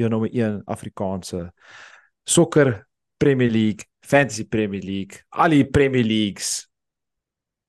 [0.00, 1.50] jou nommer 1 Afrikaanse
[2.24, 2.86] sokker
[3.20, 6.68] Premier League, Fantasy Premier League, al die Premier Leagues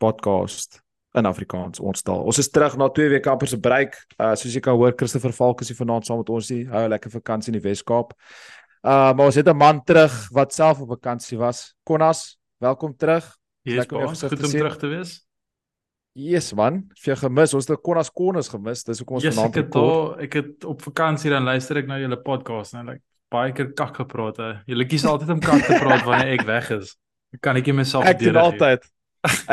[0.01, 0.81] podcast
[1.17, 2.23] in Afrikaans ons taal.
[2.23, 3.97] Ons is terug na 2 weke amper se break.
[4.17, 6.70] Uh soos jy kan hoor, Christopher Falk is hier vanaand saam met ons hier.
[6.71, 8.13] Hou 'n lekker vakansie in die Wes-Kaap.
[8.81, 11.75] Uh maar ons het 'n man terug wat self op vakansie was.
[11.84, 13.27] Konas, welkom terug.
[13.63, 14.59] Lekker om jou baas, gesigte goed om sien.
[14.59, 15.30] terug te wees.
[16.13, 17.53] Yes man, het jy gemis?
[17.55, 18.83] Ons het Konas Konas gemis.
[18.83, 21.87] Dis hoekom ons Yes, vanaand ek het daar ek het op vakansie dan luister ek
[21.87, 23.01] na julle podcast en like
[23.31, 24.37] baie keer kak gepraat.
[24.43, 24.49] hè.
[24.67, 26.98] Julle kies altyd om kak te praat wanneer ek weg is.
[27.39, 28.59] Kan ek nie myself Ek doen verdedig nie.
[28.59, 28.89] altyd.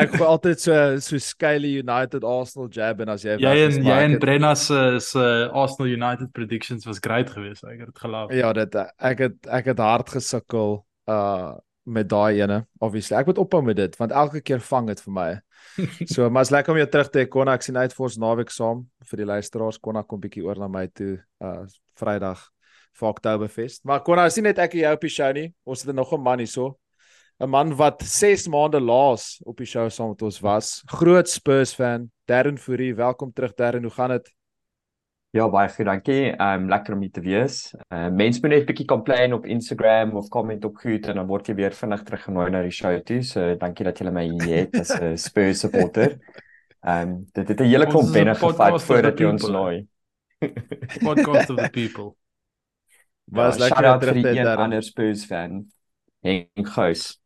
[0.00, 3.92] Ek gooi altyd so so Skyly United Arsenal jab en as jy Jy en jy
[3.94, 7.62] ek en Brenna se se Arsenal United predictions was great geweest.
[7.68, 8.32] Ek het dit geloof.
[8.34, 11.54] Ja, dit ek het ek het hard gesukkel uh
[11.88, 12.62] met daai ene.
[12.84, 15.28] Obviously, ek moet ophou met dit want elke keer vang dit vir my.
[16.12, 17.54] So, maar is lekker om jou terug te hê Konna.
[17.58, 19.78] Ek sien uit vir ons naweek saam vir die luisteraars.
[19.82, 21.64] Konna kom bietjie oor na my toe uh
[21.98, 22.44] Vrydag
[22.98, 23.84] vir Oktoberfest.
[23.86, 25.48] Maar Konna, is nie net ek en jy op die show nie.
[25.66, 26.78] Ons het nog 'n man hierso.
[27.40, 30.82] 'n Man wat 6 maande laas op die show saam met ons was.
[30.86, 32.94] Groot Spurs fan, Darren Fourie.
[32.94, 33.82] Welkom terug Darren.
[33.82, 34.37] Hoe gaan dit?
[35.30, 36.30] Ja, baie goed, dankie.
[36.32, 37.74] Ehm um, lekker om hier te wees.
[37.88, 41.14] Ehm uh, mense moet net 'n bietjie complain op Instagram of comment op goed en
[41.20, 43.22] dan word jy weer vinnig teruggenooi na die show toe.
[43.22, 46.16] So dankie dat julle my hier het as 'n Spurs supporter.
[46.80, 49.86] Ehm um, dit het 'n hele klomp 'n wenne podcast gevat voordat jy ons nooi.
[51.02, 52.14] Podcast of the people.
[53.36, 54.64] Was Ja, lekker terug hê, die een Darren.
[54.64, 55.66] ander Spurs fan.
[56.22, 57.20] Henk Gous.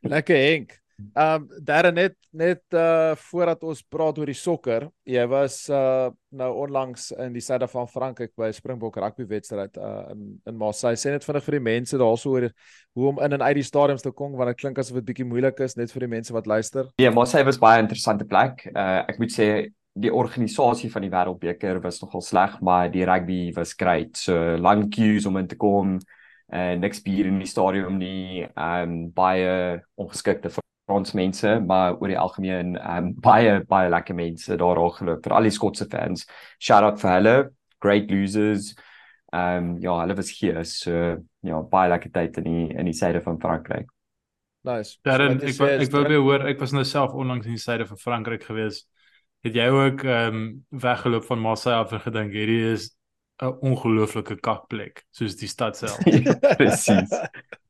[0.00, 0.83] Lekker Henk.
[0.96, 6.10] Ehm um, Darren net net uh voordat ons praat oor die sokker, jy was uh
[6.34, 10.98] nou onlangs in die suide van Frankryk by Springbok rugby wedstryd uh in in Marseille.
[10.98, 12.48] Sê net vinnig vir die mense daarso oor
[12.94, 15.26] hoe om in en uit die stadiums te kom want dit klink asof dit bietjie
[15.26, 16.90] moeilik is net vir die mense wat luister.
[17.02, 18.66] Ja, maar sy was baie interessante plek.
[18.70, 19.48] Uh ek moet sê
[19.94, 24.16] die organisasie van die Wêreldbeker was nogal sleg, maar die rugby was great.
[24.18, 25.98] So lang queues om in te kom
[26.54, 28.46] en niks bier in die stadion nie.
[28.54, 30.54] Um baie ongeskikte
[30.86, 35.24] vir ons mense, maar oor die algemeen um baie baie lekker mense daar al geloop
[35.24, 36.26] vir al die Skotse fans.
[36.60, 37.36] Shout out vir hulle,
[37.80, 38.74] great losers.
[39.32, 40.92] Um ja, hulle was hier so
[41.42, 43.88] ja, baie lekker tyd in die in die suide van Frankryk.
[44.64, 44.98] Nice.
[45.04, 47.52] Darren, wat jy ek wou- ek wou weer hoor, ek was nou self onlangs in
[47.56, 48.84] die suide van Frankryk gewees.
[49.44, 52.90] Het jy ook ehm um, weggeloop van Marseille af en gedink hierdie is
[53.42, 55.98] 'n ongelooflike kakplek soos die stad self.
[56.60, 57.10] Presies.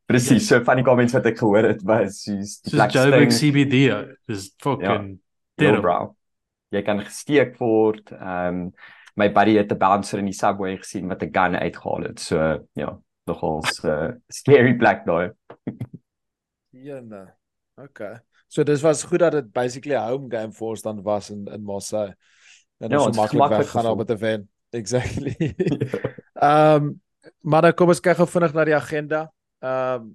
[0.07, 0.47] Presies.
[0.49, 3.55] So van die comments wat ek gehoor het was soos die plek Joburg stink.
[3.55, 4.17] CBD.
[4.29, 5.17] Dis fucking Ja,
[5.57, 5.81] terrible.
[5.81, 6.17] bro.
[6.75, 8.13] Jy kan gesteek word.
[8.13, 8.73] Ehm um,
[9.17, 12.21] my buddy het 'n bouncer in die subway gesien wat 'n gun uitgehaal het.
[12.21, 14.11] So ja, nogal 'n uh,
[14.41, 15.31] scary plek daai.
[16.71, 17.35] Jene.
[17.77, 18.19] Okay.
[18.49, 21.47] So dis was goed dat dit basically 'n home game vir ons dan was in
[21.47, 22.15] in Marseille.
[22.81, 24.49] En Ja, ons so maklik weggaan op met 'n van.
[24.71, 25.35] Exactly.
[26.35, 27.01] Ehm um,
[27.41, 29.33] maar dan kom ons kyk gou vinnig na die agenda.
[29.65, 30.13] Ehm um,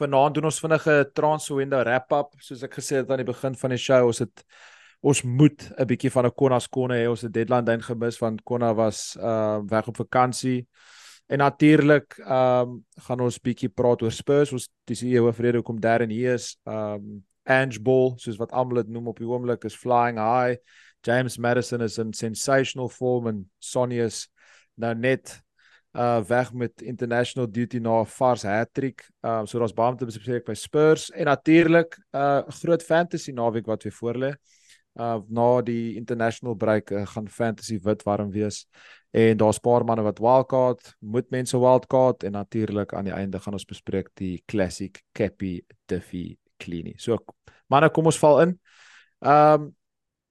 [0.00, 3.54] vanaand doen ons vinnig 'n transfer window wrap-up soos ek gesê het aan die begin
[3.54, 4.06] van die show.
[4.06, 4.44] Ons het
[5.00, 7.08] ons moet 'n bietjie van 'n Konnas konne hê.
[7.08, 10.66] Ons het deadline dan gemis want Konna was ehm uh, weg op vakansie.
[11.26, 14.52] En natuurlik ehm um, gaan ons bietjie praat oor Spurs.
[14.52, 16.56] Ons dis die hoofrede hoekom Darren hier is.
[16.64, 20.56] Ehm um, Ange Ball, soos wat almal dit noem op die oomblik, is flying high.
[21.02, 24.28] James Madison is in sensational form en Sonny is
[24.74, 25.42] nou net
[25.92, 29.10] uh weg met international duty na 'n vars hattrick.
[29.20, 33.32] Um so daar's baie om te bespreek by Spurs en natuurlik 'n uh, groot fantasy
[33.32, 34.32] naweek wat weer voorlê.
[34.94, 38.66] Uh na die international break uh, gaan fantasy wit warm wees
[39.10, 43.52] en daar's paar manne wat wildcard, moet mense wildcard en natuurlik aan die einde gaan
[43.52, 46.94] ons bespreek die classic Cappy Diffie Cleanie.
[46.96, 47.18] So
[47.66, 48.60] manne, kom ons val in.
[49.20, 49.74] Um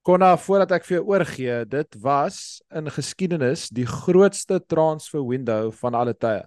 [0.02, 2.36] Konna, voordat ek vir jou oorgee, dit was
[2.74, 6.42] in geskiedenis die grootste transfer window van alle tye.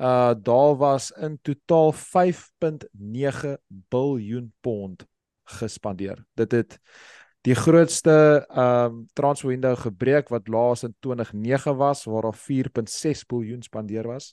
[0.00, 3.58] Uh daar was in totaal 5.9
[3.92, 5.04] biljoen pond
[5.60, 6.24] gespandeer.
[6.40, 6.78] Dit het
[7.44, 13.62] die grootste um transfer window gebreek wat laas in 2009 was waar daar 4.6 biljoen
[13.62, 14.32] spandeer was.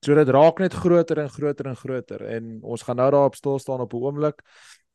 [0.00, 3.58] So dit raak net groter en groter en groter en ons gaan nou daarop stil
[3.58, 4.40] staan op 'n oomblik.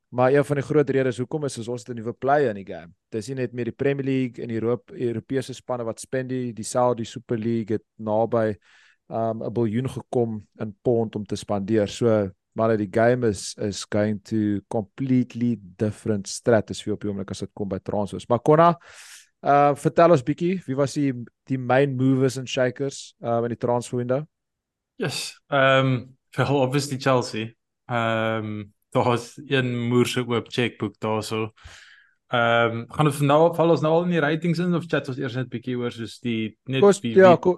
[0.10, 2.64] Maar een van die groot redes hoekom is is ons het 'n nuwe player in
[2.64, 2.94] die game.
[3.10, 6.64] Dis nie net meer die Premier League en die Europe, Europese spanne wat spend die
[6.64, 8.58] Saudi Super League het naby
[9.08, 11.88] um 'n biljoen gekom in pond om te spandeer.
[11.88, 17.40] So maar die game is is going to completely different stratosphere op die oomblik as
[17.40, 18.28] dit kom by transfers.
[18.28, 18.78] Maar Konna,
[19.42, 21.14] uh vertel ons bietjie, wie was die
[21.44, 24.26] die main movers and shakers uh in die transfer window?
[24.98, 25.40] Yes.
[25.48, 27.56] Um, vir obviously Chelsea.
[27.88, 31.52] Um, daar was een moerse oop checkbook daarso.
[32.28, 35.08] Ehm um, gaan ons nou val ons nou al in die ratings in of chat
[35.10, 37.56] ons eers net bietjie oor soos die net Kost, wie, ja, wie, ko,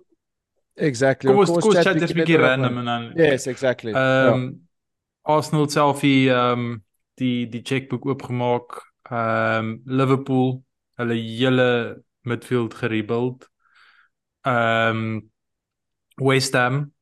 [0.76, 1.28] exactly.
[1.28, 3.92] kom ons Kom ons chat eers bietjie random en dan Yes, exactly.
[3.92, 5.34] Ehm um, ja.
[5.36, 6.80] Arsenal selfie ehm um,
[7.20, 8.80] die die checkbook oopgemaak.
[9.12, 10.62] Ehm um, Liverpool
[11.02, 11.70] hulle hele
[12.24, 13.50] midfield gerebuild.
[14.48, 15.32] Ehm um,
[16.16, 16.94] West Ham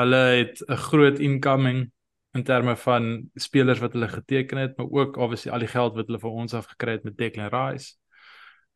[0.00, 1.92] hulle het 'n groot incoming
[2.32, 6.06] in terme van spelers wat hulle geteken het, maar ook obviously al die geld wat
[6.06, 7.96] hulle vir ons af gekry het met Declan Rice.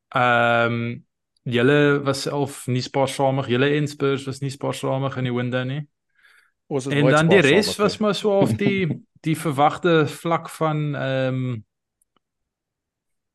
[0.09, 1.05] Ehm um,
[1.47, 5.85] julle was self nie spaarsamig, julle en Spurs was nie spaarsamig in die window nie.
[6.67, 8.89] Ons is En dan die res was maar so of die
[9.27, 11.65] die verwagte vlak van ehm um,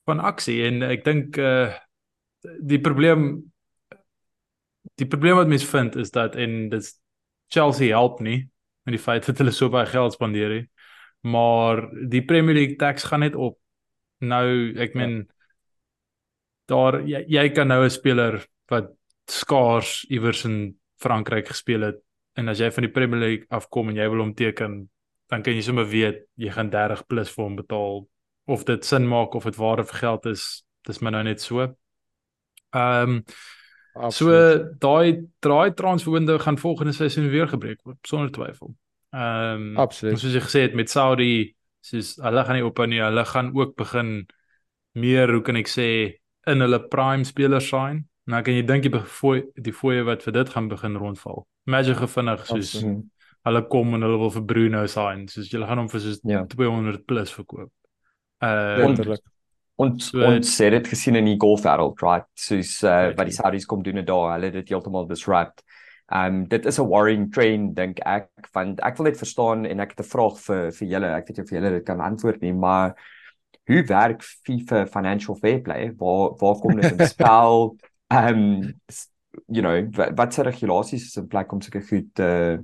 [0.05, 1.71] van aksie en ek dink uh
[2.41, 3.51] die probleem
[4.97, 6.87] die probleem wat mense vind is dat en dit
[7.53, 8.50] Chelsea help nie
[8.85, 10.65] met die feit dat hulle so baie geld spandeer nie.
[11.21, 13.59] Maar die Premier League tax gaan net op.
[14.21, 14.47] Nou
[14.81, 15.27] ek meen
[16.71, 18.91] daar jy, jy kan nou 'n speler wat
[19.27, 21.99] skaars iewers in Frankryk gespeel het
[22.39, 24.89] en as jy van die Premier League afkom en jy wil hom teken,
[25.29, 28.07] dan kan jy sommer weet jy gaan 30 plus vir hom betaal
[28.47, 31.67] of dit sin maak of dit ware vir geld is, dis maar nou net so.
[32.71, 33.23] Ehm um,
[33.93, 34.79] Absoluut.
[34.79, 38.73] daai daai transfer window gaan volgende seisoen weer gebreek word sonder twyfel.
[39.11, 40.19] Ehm um, Absoluut.
[40.19, 43.75] soos jy gesê het met Saudi, soos hulle gaan nie op nie, hulle gaan ook
[43.75, 44.25] begin
[44.93, 45.87] meer, hoe kan ek sê,
[46.47, 48.05] in hulle prime spelers sign.
[48.31, 51.45] Nou kan jy dink die fooi die fooie wat vir dit gaan begin rondval.
[51.67, 53.03] Imagine gevinnig soos Absoluut.
[53.41, 56.43] Hulle kom en hulle wil vir Bruno sign, soos jy gaan hom vir soos Ja.
[56.45, 57.71] 200 plus verkoop.
[58.41, 59.21] Uh Letterlik.
[59.75, 62.25] Ons So- ons het dit gesien in die golfwêreld, right?
[62.35, 65.63] Soos uh, wat die Saudis kom doen het daar, hulle het dit heeltemal disrupt.
[66.13, 69.89] Um dit is 'n worrying trend dink ek, want ek wil net verstaan en ek
[69.95, 71.07] het 'n vraag vir vir julle.
[71.15, 72.95] Ek weet nie of julle dit kan antwoord nie, maar
[73.67, 75.91] hoe werk FIFA financial fair play?
[75.97, 77.77] Waar waar kom dit in spel?
[78.11, 78.73] Um
[79.47, 82.59] you know, wat, wat se regulasies is in plek om sulke goed te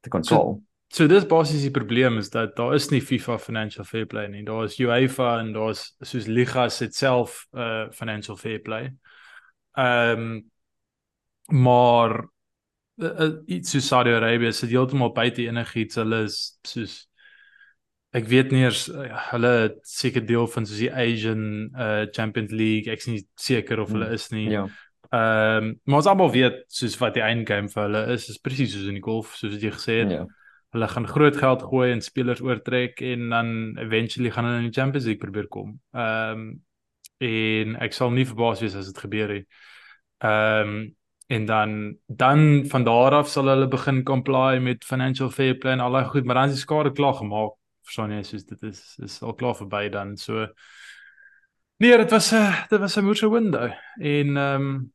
[0.00, 0.60] te kontrol?
[0.60, 0.71] So
[1.08, 4.42] dis basies die probleem is dat daar is nie FIFA financial fair play nie.
[4.44, 8.90] Daar is UEFA en daar's soos ligas het self uh financial fair play.
[9.72, 10.50] Ehm um,
[11.46, 12.12] maar
[12.96, 15.96] uh, uh, iets so Saudi-Arabië sit heeltemal buite enigiets.
[15.96, 16.98] Hulle is soos
[18.12, 22.52] ek weet nie eers uh, hulle het seker deel van soos die Asian uh Champions
[22.52, 22.92] League.
[22.92, 24.50] Ek's nie seker of hulle is nie.
[24.52, 24.68] Ja.
[25.08, 28.76] Ehm um, maar ons almal weet soos wat die eindgame vir hulle is, is presies
[28.76, 30.16] soos in die golf soos jy gesê het.
[30.20, 30.28] Ja.
[30.72, 33.48] Hulle gaan groot geld gooi en spelers oortrek en dan
[33.78, 35.80] eventually gaan hulle in die Champions League probeer kom.
[35.92, 36.52] Ehm um,
[37.22, 39.46] en ek sal nie verbaas wees as dit gebeur nie.
[40.18, 40.96] Ehm um,
[41.32, 45.80] en dan dan van daar af sal hulle begin comply met financial fair play en
[45.80, 47.54] al daai goed, maar dan is die skade klaar gemaak.
[47.82, 50.16] Verstaan jy, soos dit is is al klaar verby dan.
[50.16, 50.46] So
[51.82, 53.70] Nee, dit was 'n dit was 'n moeilike window
[54.00, 54.92] en ehm um,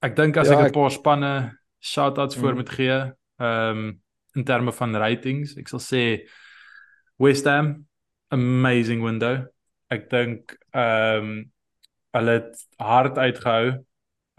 [0.00, 2.56] ek dink as Ja, ek 'n paar spanne shout-outs voor Mm.
[2.56, 4.00] moet gee, ehm um,
[4.36, 6.02] in terme van ratings, ek sal sê
[7.18, 7.86] West Ham
[8.28, 9.44] amazing window.
[9.92, 11.36] Ek dink ehm um,
[12.16, 13.66] hulle het hard uitgehou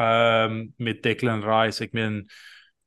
[0.02, 1.84] ehm um, met Declan Rice.
[1.84, 2.24] Ek meen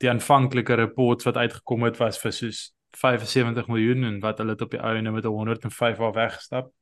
[0.00, 4.70] die aanvanklike reports wat uitgekom het was vir soos 75 miljoen en wat hulle op
[4.70, 6.72] die einde met 'n 105 al weggestap.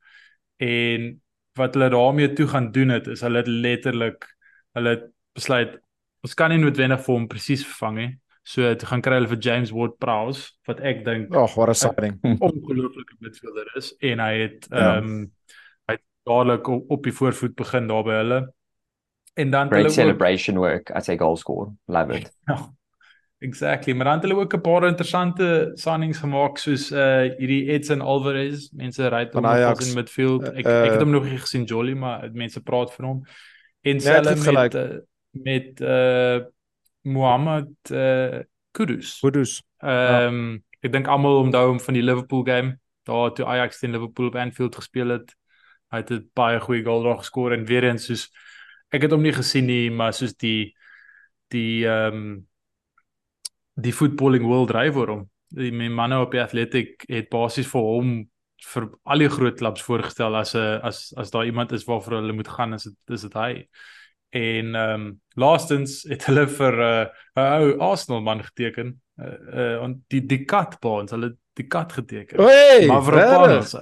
[0.56, 1.20] En
[1.54, 4.26] wat hulle daarmee toe gaan doen het is hulle het letterlik
[4.73, 5.04] hulle het
[5.35, 5.78] besluit
[6.23, 8.18] ons kan nie noodwendig vir hom presies vervang nie.
[8.48, 12.14] So toe gaan kry hulle vir James Ward-Prowse wat ek dink Ag, wat 'n signing.
[12.40, 14.96] ongelooflike midfielder is en hy het Ja.
[14.96, 15.18] ehm um,
[15.88, 18.40] hy het dadelik op, op die voorvoet begin daar by hulle.
[19.34, 21.72] En dan Great hulle ook celebration work as a goal scorer.
[21.86, 22.32] Love it.
[22.48, 22.58] Ja.
[23.40, 28.00] Exactly, maar dan het hulle ook 'n paar interessante signings gemaak soos uh hierdie Edson
[28.00, 28.70] Alvarez.
[28.72, 30.48] Mense ry hom as in midfield.
[30.48, 33.22] Ek Uh, ek het hom nog nie gesien Jolly, maar mense praat van hom.
[33.82, 34.98] En het selfs met uh,
[35.30, 36.40] met uh
[37.08, 38.42] Mohamed uh
[38.76, 39.18] Kudus.
[39.22, 39.62] Kudus.
[39.82, 42.76] Ehm um, ek dink almal onthou hom van die Liverpool game.
[43.08, 45.32] Daar toe Ajax teen Liverpool op Anfield gespeel het.
[45.90, 48.28] Hy het 'n baie goeie goal daar geskor en weer eens soos
[48.92, 50.74] ek het hom nie gesien nie, maar soos die
[51.50, 52.46] die ehm um,
[53.78, 55.30] die footballing world dryf oor hom.
[55.54, 60.34] Die manne op die Athletic het basies vir hom vir al die groot klubs voorgestel
[60.36, 63.34] as 'n as as daar iemand is waarvoor hulle moet gaan is dit is dit
[63.34, 63.68] hy.
[64.28, 67.08] En ehm um, laastens het hulle vir 'n
[67.38, 69.00] uh, 'n ou Arsenal man geteken.
[69.16, 72.42] Uh, uh en die die kat baans, hulle die kat geteken.
[72.44, 73.75] Hey, Mavropanos.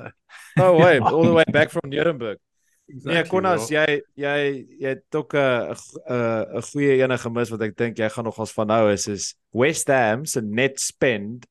[0.61, 2.39] Oh wait, all the way back from Nuremberg.
[2.87, 4.37] Exactly, nee, Konas, jy jy
[4.79, 8.39] jy het ook 'n 'n 'n goeie ene gemis wat ek dink jy gaan nog
[8.39, 11.47] as van nou is is West Ham se net spend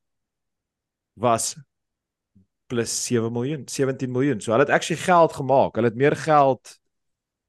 [1.14, 1.56] was
[2.66, 4.40] plus 7 miljoen, 17 miljoen.
[4.40, 5.74] So hulle het actually geld gemaak.
[5.74, 6.78] Hulle het meer geld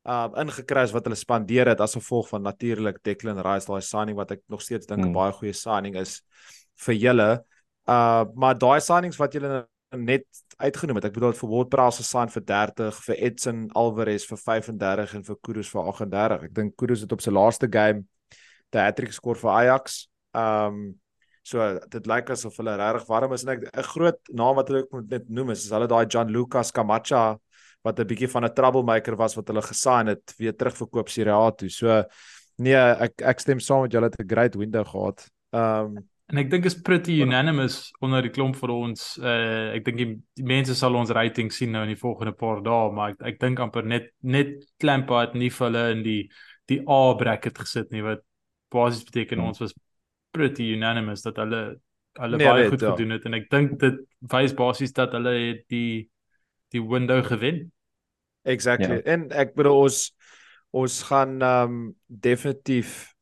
[0.07, 4.17] uh ingekry as wat hulle spandeer het as gevolg van natuurlik Declan Rice daai signing
[4.17, 5.17] wat ek nog steeds dink 'n hmm.
[5.17, 6.21] baie goeie signing is
[6.85, 7.31] vir julle.
[7.87, 10.25] Uh maar daai signings wat julle net
[10.57, 11.07] uitgenoem het.
[11.09, 15.37] Ek bedoel vir WordPress se sign vir 30, vir Edson Alvarez vir 35 en vir
[15.43, 16.43] Kudus vir 38.
[16.49, 18.05] Ek dink Kudus het op sy laaste game
[18.71, 20.07] die hat-trick geskor vir Ajax.
[20.35, 20.95] Um
[21.47, 24.87] so dit lyk asof hulle regtig warm is en ek 'n groot naam wat hulle
[24.91, 27.39] moet net noem is, is hulle daai John Lucas Camacha
[27.87, 31.51] wat 'n bietjie van 'n troublemaker was wat hulle gesign het weer terugverkoop Serie A
[31.51, 31.69] toe.
[31.69, 32.03] So
[32.57, 35.29] nee, ek ek stem saam met julle het 'n great window gehad.
[35.51, 35.97] Um
[36.29, 39.17] En ek dink is pretty unanimous onder die klomp vir ons.
[39.17, 42.59] Uh ek dink die, die mense sal ons rating sien nou in die volgende paar
[42.61, 46.29] dae, maar ek ek dink amper net net Klampa het nie vir hulle in die
[46.67, 48.25] die A bracket gesit nie wat
[48.69, 49.47] basies beteken hmm.
[49.47, 49.73] ons was
[50.35, 51.79] pretty unanimous dat hulle
[52.19, 52.91] hulle nee, baie nee, goed ja.
[52.91, 54.03] gedoen het en ek dink dit
[54.33, 56.09] wys basies dat hulle het die
[56.75, 57.71] die window gewen.
[58.47, 59.01] Exactly.
[59.01, 59.05] Ja.
[59.13, 60.01] En ek bedoel ons
[60.77, 61.77] ons gaan um
[62.07, 63.13] definitief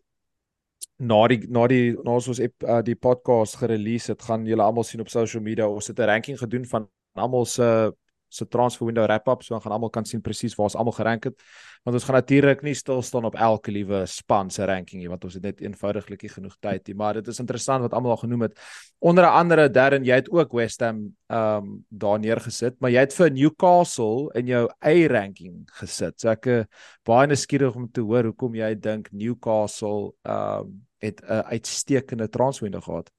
[0.98, 4.63] na die na die na ons ons ep, uh, die podcast gerelease het gaan julle
[4.63, 7.91] almal sien op social media ons het 'n ranking gedoen van almal se
[8.36, 11.30] se transfer window wrap up so gaan almal kan sien presies waar ons almal gerank
[11.30, 11.38] het.
[11.86, 15.25] Want ons gaan natuurlik nie stil staan op elke liewe span se ranking nie want
[15.27, 18.24] ons het net eenvoudiglik nie genoeg tyd nie maar dit is interessant wat almal al
[18.24, 18.58] genoem het.
[19.00, 23.13] Onder andere Darren jy het ook West Ham ehm um, daar neergesit maar jy het
[23.13, 26.20] vir Newcastle in jou A ranking gesit.
[26.20, 26.63] So ek uh,
[27.06, 32.82] baie nuuskierig om te hoor hoekom jy dink Newcastle ehm um, het 'n uitstekende transwinde
[32.82, 33.12] gehad.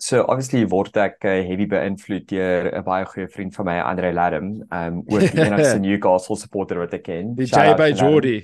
[0.00, 4.12] So obviously word ek uh, heavy beïnvloed deur 'n baie goeie vriend van my, Andre
[4.16, 7.34] Ladham, um oor die enigste Newcastle supporter wat ek ken.
[7.36, 8.38] Die JB Jordy.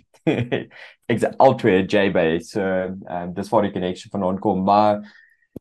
[1.13, 2.27] Exact altwee JB.
[2.45, 2.61] So
[3.09, 5.01] um dis waar die connection van onkom, maar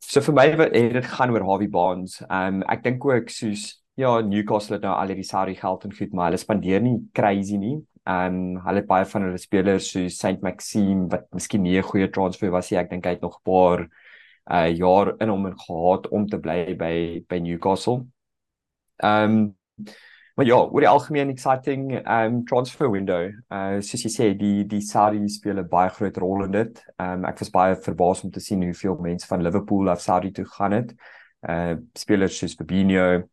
[0.04, 2.20] so vir my het dit gaan oor Harvey Barnes.
[2.28, 6.12] Um ek dink ook soos ja, Newcastle het nou al die Sarri geld en goed,
[6.12, 7.78] maar hulle spandeer nie crazy nie.
[8.06, 12.12] Um, hulle het baie van hulle spelers so Saint Maxime wat miskien nie 'n goeie
[12.12, 12.80] transfer was nie.
[12.80, 13.88] Ek dink hy het nog 'n paar
[14.52, 18.06] uh jaar in hom gehad om te bly by by Newcastle.
[19.04, 19.56] Um,
[20.36, 23.30] maar ja, oor die algemeen exciting um, transfer window.
[23.50, 26.84] Uh soos jy sê, die die Saudi speel 'n baie groot rol in dit.
[27.00, 30.46] Um, ek was baie verbaas om te sien hoeveel mense van Liverpool af Saudi toe
[30.46, 30.94] gaan het.
[31.48, 33.24] Uh spelers soos Fabinho.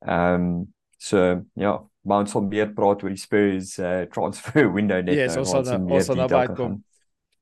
[0.00, 5.14] Um, so ja, maar ons sal meer praat oor die Spurs uh, transfer window net
[5.14, 5.44] yes, nou.
[5.44, 6.80] Ons sal ons sal naby kom.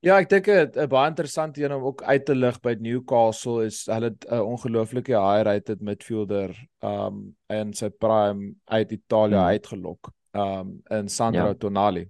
[0.06, 3.86] Ja, ek dink 'n baie interessante een om ook uit te lig by Newcastle is
[3.90, 9.50] hulle 'n uh, ongelooflike high rated midfielder um in sy prime uit Italië hmm.
[9.50, 10.12] uitgelok.
[10.32, 11.54] Um in Sandro ja.
[11.54, 12.06] Tonali.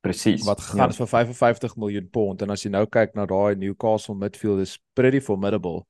[0.00, 0.44] Presies.
[0.46, 0.92] Wat gaan ja.
[0.92, 5.20] vir 55 miljoen pond en as jy nou kyk na daai Newcastle midfield is pretty
[5.20, 5.84] formidable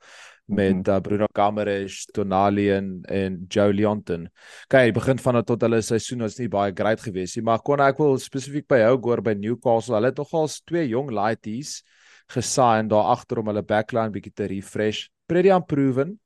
[0.46, 0.94] met mm -hmm.
[0.94, 4.28] uh, Bruno Camaraes, Tonali en en Joe Leonton.
[4.68, 7.98] Kyk, begin van tot hulle seisoen was nie baie great gewees nie, maar kon ek
[7.98, 9.94] wil spesifiek by jou goor by Newcastle.
[9.94, 11.82] Hulle het nogal twee jong lighties
[12.26, 15.08] gesign daar agter om hulle backline bietjie te refresh.
[15.26, 16.20] Pretty unproven.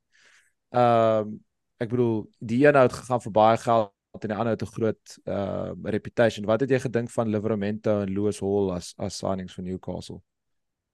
[0.69, 1.39] Ehm um,
[1.81, 5.19] ek bedoel die een het gegaan vir baie geld en die ander het 'n groot
[5.25, 6.45] uh reputation.
[6.45, 10.21] Wat het jy gedink van Livermore en Lewis Hall as as signings vir Newcastle?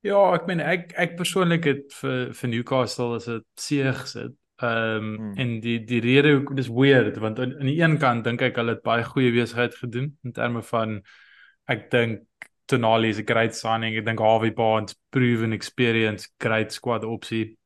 [0.07, 4.35] Ja, ek meen ek ek persoonlik het vir vir Newcastle as 'n see gesit.
[4.57, 5.33] Ehm um, hmm.
[5.37, 8.73] en die die rede hoekom dis weird want aan die een kant dink ek hulle
[8.73, 11.01] het baie goeie besigheid gedoen in terme van
[11.69, 12.23] ek dink
[12.65, 13.95] Tonali is 'n great signing.
[13.95, 17.57] Ek dink Harvey Barnes proven experience great squad opsie.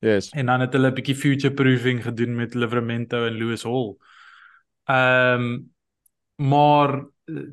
[0.00, 0.30] Yes.
[0.32, 3.96] En dan het hulle 'n bietjie future proofing gedoen met Livramento en Lewis Hall.
[4.86, 5.70] Ehm um,
[6.36, 7.04] maar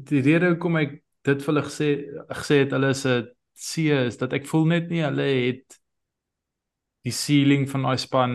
[0.10, 1.90] die rede hoekom ek dit vir hulle gesê
[2.32, 3.28] gesê het hulle is 'n
[3.62, 5.80] see is dat ek voel net nie hulle het
[7.08, 8.34] die ceiling van daai span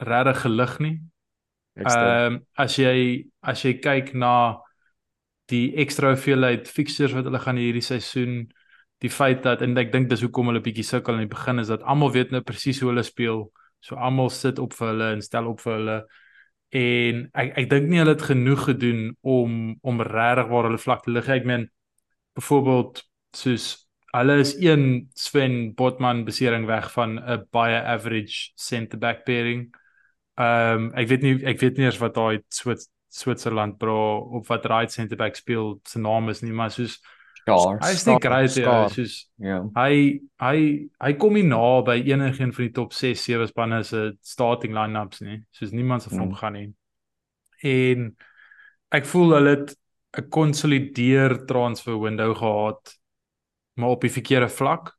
[0.00, 0.96] regtig gelig nie.
[1.80, 4.32] Ehm um, as jy as jy kyk na
[5.50, 8.44] die ekstra hoeveelheid fixtures wat hulle gaan hierdie seisoen,
[9.02, 11.72] die feit dat en ek dink dis hoekom hulle bietjie sukkel in die begin is
[11.72, 13.46] dat almal weet nou presies hoe hulle speel.
[13.80, 15.98] So almal sit op vir hulle en stel op vir hulle
[16.80, 21.04] en ek ek dink nie hulle het genoeg gedoen om om regtig waar hulle vlak
[21.04, 21.28] te lig.
[21.28, 21.70] Ek meen
[22.38, 23.02] byvoorbeeld
[23.36, 23.70] soos
[24.12, 29.74] hulle is een Sven Botman besering weg van 'n baie average center back pairing.
[30.38, 34.46] Ehm um, ek weet nie ek weet nie eers wat daai Swits Switserland bro op
[34.46, 37.00] wat right center back speel se naam is nie, maar soos
[37.40, 37.86] Skaars.
[37.88, 38.90] Hy's nie Skaar- great ja, skaar.
[38.90, 39.64] soos Ja.
[39.74, 44.12] hy hy hy kom nie na by enigiemand van die top 6 7 spanne se
[44.22, 45.42] starting line-ups nie.
[45.50, 46.34] Soos niemand se vir hom Mm.
[46.36, 46.72] gaan nie.
[47.62, 48.16] En
[48.92, 49.76] ek voel hulle het
[50.18, 52.98] 'n konsolideer transfer window gehad
[53.80, 54.92] maar op die verkeerde vlak.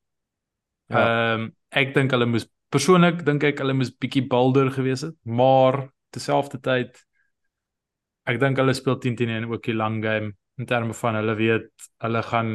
[0.91, 1.33] Ehm Ja.
[1.35, 5.85] um, ek dink hulle moes persoonlik dink ek hulle moes bietjie bolder gewees het, maar
[6.11, 6.99] terselfdertyd
[8.31, 11.87] ek dink hulle speel 10-10 en ook die lang game in terme van hulle weet
[12.03, 12.51] hulle gaan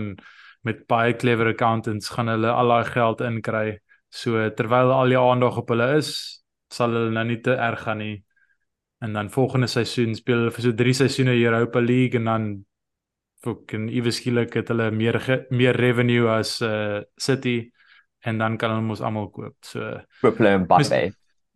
[0.66, 3.78] met baie clever accountants gaan hulle al daai geld inkry.
[4.10, 6.10] So terwyl al die aandag op hulle is,
[6.72, 8.16] sal hulle nou nie te erg gaan nie.
[9.04, 12.46] En dan volgende seisoen speel hulle vir so 3 seisoene Europa League en dan
[13.46, 17.70] fucking iewes skielik het hulle meer ge, meer revenue as uh City
[18.26, 19.54] en dan kan hulle mos almal koop.
[19.64, 20.82] So Triple Mbappe.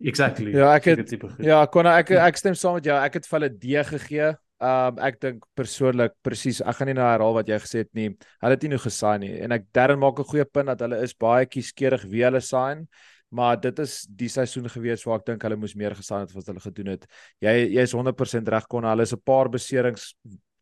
[0.00, 0.52] exactly.
[0.54, 1.16] Ja, ek het-.
[1.44, 2.97] Ja, kon ek ek stem saam met jou.
[2.97, 4.30] Ek het vir hulle D gegee.
[4.61, 8.11] Um ek dink persoonlik presies, ek gaan nie nou herhaal wat jy gesê het nie.
[8.42, 11.00] Hulle het nie nou gesign nie en ek Darren maak 'n goeie punt dat hulle
[11.02, 12.87] is baie kieskeurig wie hulle sign,
[13.32, 16.47] maar dit is die seisoen gewees waar ek dink hulle moes meer gesign het wat
[16.47, 17.06] hulle gedoen het.
[17.40, 20.14] Jy jy's 100% reg kon hulle is 'n paar beserings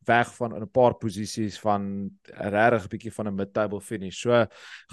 [0.08, 4.16] weg van in 'n paar posisies van regtig bietjie van 'n mid-table finish.
[4.22, 4.30] So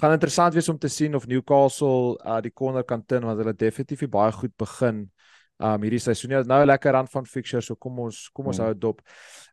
[0.00, 3.54] gaan interessant wees om te sien of Newcastle uh, die corner kan tin want hulle
[3.54, 5.10] definitief baie goed begin
[5.58, 6.30] um hierdie seisoen.
[6.30, 8.64] Ja, nou 'n lekker rand van fixture, so kom ons kom ons Hmm.
[8.66, 9.00] hou dit dop.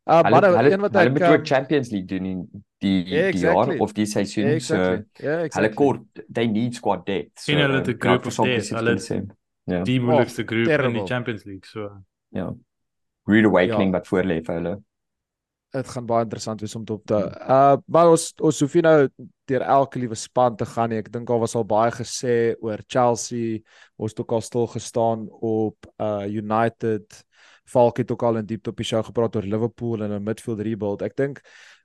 [0.05, 2.25] Uh Hulle maar nou, hulle een wat hulle ek moet um, ook Champions League doen
[2.25, 3.77] in die Ja, die jaar exactly.
[3.79, 4.45] of die seisoen.
[4.47, 5.05] exactly.
[5.13, 5.73] Ja, So hulle exactly.
[5.73, 6.01] kort
[6.33, 7.39] they need squad depth.
[7.39, 8.69] So En hulle het 'n ja, vir of death.
[8.69, 9.25] Hulle- sê.
[9.65, 9.83] Ja.
[9.83, 10.99] Die moeilikste groep in terrible.
[10.99, 11.65] die Champions League.
[11.65, 12.53] So Ja.
[13.25, 13.97] Rude awakening Ja.
[13.99, 14.83] wat voor lê vir hulle.
[15.73, 18.97] Dit gaan baie interessant wees om dop te uh maar ons ons hoef nie nou
[19.49, 20.99] deur elke liewe span te gaan nie.
[21.01, 23.57] Ek dink daar was al baie gesê oor Chelsea.
[23.97, 27.23] Ons het ook al stil gestaan op uh United.
[27.65, 30.61] Falk het ook al in diepte op die show gepraat oor Liverpool en 'n midfield
[30.61, 31.01] rebuild.
[31.01, 31.41] Ek dink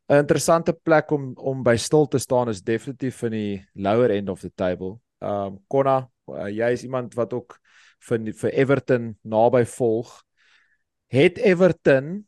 [0.08, 4.28] 'n interessante plek om om by stil te staan is definitief in die lower end
[4.28, 5.00] of the table.
[5.20, 7.58] Um Konna, uh, jy is iemand wat ook
[8.00, 10.22] vir vir Everton naby volg.
[11.08, 12.27] Het Everton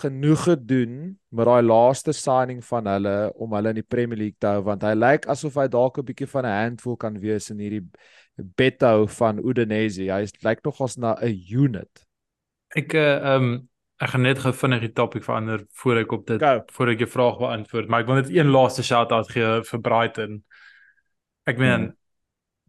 [0.00, 4.46] genoeg gedoen met daai laaste signing van hulle om hulle in die Premier League te
[4.46, 7.58] hou want hy lyk asof hy dalk 'n bietjie van 'n handful kan wees in
[7.58, 7.84] hierdie
[8.56, 10.08] Beto van Udinese.
[10.08, 12.06] Hy lyk nogals na 'n unit.
[12.74, 13.68] ek uh, um
[14.00, 16.62] ek gaan net gou vinnig die topik verander voor ek op dit Go.
[16.72, 20.42] voor ek jou vraag beantwoord, maar ek wil net een laaste shout-out gee vir Brighton.
[21.46, 21.96] Ek meen Hmm.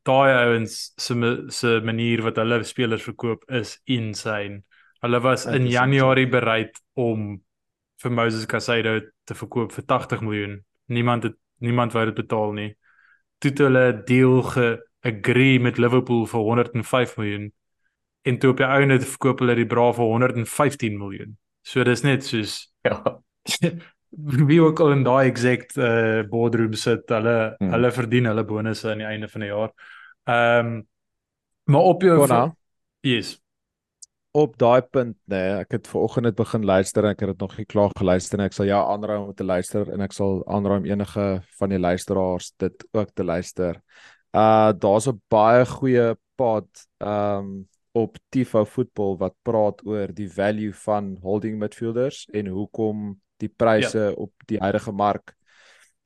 [0.04, 1.14] daai ouens se
[1.50, 4.64] se manier wat hulle spelers verkoop is insane.
[5.04, 7.42] Hulle was in Januarie bereid om
[8.04, 10.62] vir Moses Caicedo te verkoop vir 80 miljoen.
[10.88, 12.70] Niemand het niemand wou dit betaal nie.
[13.39, 17.52] Toe het hulle 'n deal ge-agree met Liverpool vir 105 miljoen.
[18.24, 21.38] En toe op die einde verkoop hulle die bra vir 115 miljoen.
[21.62, 23.20] So dis net soos Ja.
[24.48, 27.72] wie ook al in daai exact uh boardroom sit, hulle Hmm.
[27.72, 29.72] hulle verdien hulle bonusse aan die einde van die jaar.
[30.28, 30.88] Ehm um,
[31.66, 32.56] maar op jou Konna,
[33.02, 33.42] Yes.
[34.34, 37.34] Op daai punt nê, nee, ek het ver oggend net begin luister en ek het
[37.34, 38.48] dit nog nie klaar geluister nie.
[38.50, 41.28] Ek sal jou aanraai om te luister en ek sal aanraai om enige
[41.60, 43.78] van die luisteraars dit ook te luister.
[44.34, 46.67] Uh daar's 'n baie goeie pod
[47.00, 53.50] um op Tifo Voetbal wat praat oor die value van holding midfielders en hoekom die
[53.50, 54.12] pryse ja.
[54.17, 55.36] op die huidige mark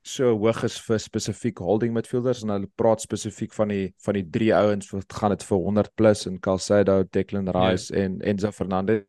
[0.08, 4.26] so hoog is vir spesifiek holding midfielders en hulle praat spesifiek van die van die
[4.36, 8.04] drie ouens wat gaan dit vir 100 plus in Calcedo, Declan Rice ja.
[8.04, 9.04] en Enzo Fernandez.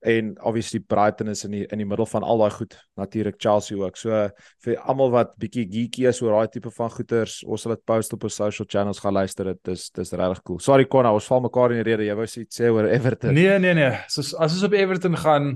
[0.00, 3.76] En obviously Brighton is in die in die middel van al daai goed, natuurlik Chelsea
[3.76, 3.98] ook.
[4.00, 4.28] So
[4.64, 8.16] vir almal wat bietjie geeky is oor daai tipe van goeters, ons sal dit post
[8.16, 9.52] op ons social channels gaan luister.
[9.52, 10.62] Dit is dis regtig cool.
[10.64, 12.08] Sorry Konna, ons val mekaar in die rede.
[12.08, 13.36] Jy wou iets sê oor Everton.
[13.36, 13.92] Nee, nee, nee.
[14.08, 15.52] Soos as ons op Everton gaan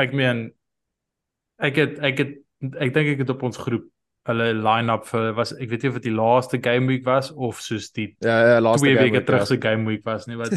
[0.00, 0.46] ek meen
[1.60, 3.88] ek het ek het ek dink ek het op ons groep
[4.28, 7.60] hulle line-up vir was ek weet nie of dit die laaste game week was of
[7.64, 9.46] soos die Ja, ja, laaste twee weke terug ja.
[9.46, 10.52] se game week was nie wat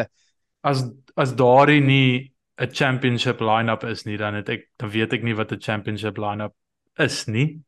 [0.70, 0.84] as
[1.16, 5.36] as daardie nie 'n championship line-up is nie dan het ek dan weet ek nie
[5.36, 6.54] wat 'n championship line-up
[6.98, 7.60] is nie.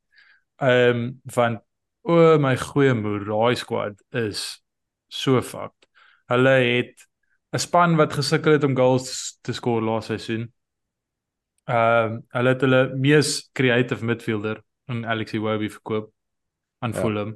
[0.60, 1.60] Ehm um, van
[2.02, 4.62] o oh my goeie moer, daai squad is
[5.08, 5.86] so fucked.
[6.28, 7.04] Hulle het
[7.52, 10.52] 'n span wat gesukkel het om goals te skoor laas seisoen.
[11.68, 16.12] Ehm um, hulle het hulle mees creative midfielder in Alex Iwobi verkoop
[16.80, 17.00] aan Ja.
[17.00, 17.34] Fulham.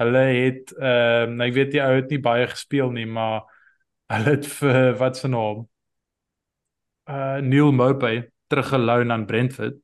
[0.00, 3.44] Hulle het ehm um, ek weet die ou het nie baie gespeel nie, maar
[4.10, 5.68] hulle het vir wat se naam?
[7.10, 9.78] Uh Neil Mopey teruggeloon aan Brentford.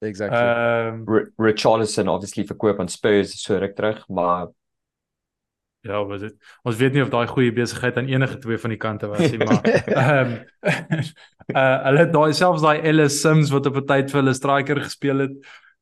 [0.00, 0.38] Exactly.
[0.38, 4.48] Ehm um, Richarlison obviously verkoop aan Spurs so ruk terug, maar
[5.84, 6.36] Ja, was dit.
[6.64, 9.38] Ons weet nie of daai goeie besigheid aan enige twee van die kante was nie,
[9.44, 10.38] maar ehm um,
[11.60, 15.18] uh hulle daai selfs daai Ellis Sims wat op 'n tyd vir hulle striker gespeel
[15.26, 15.34] het,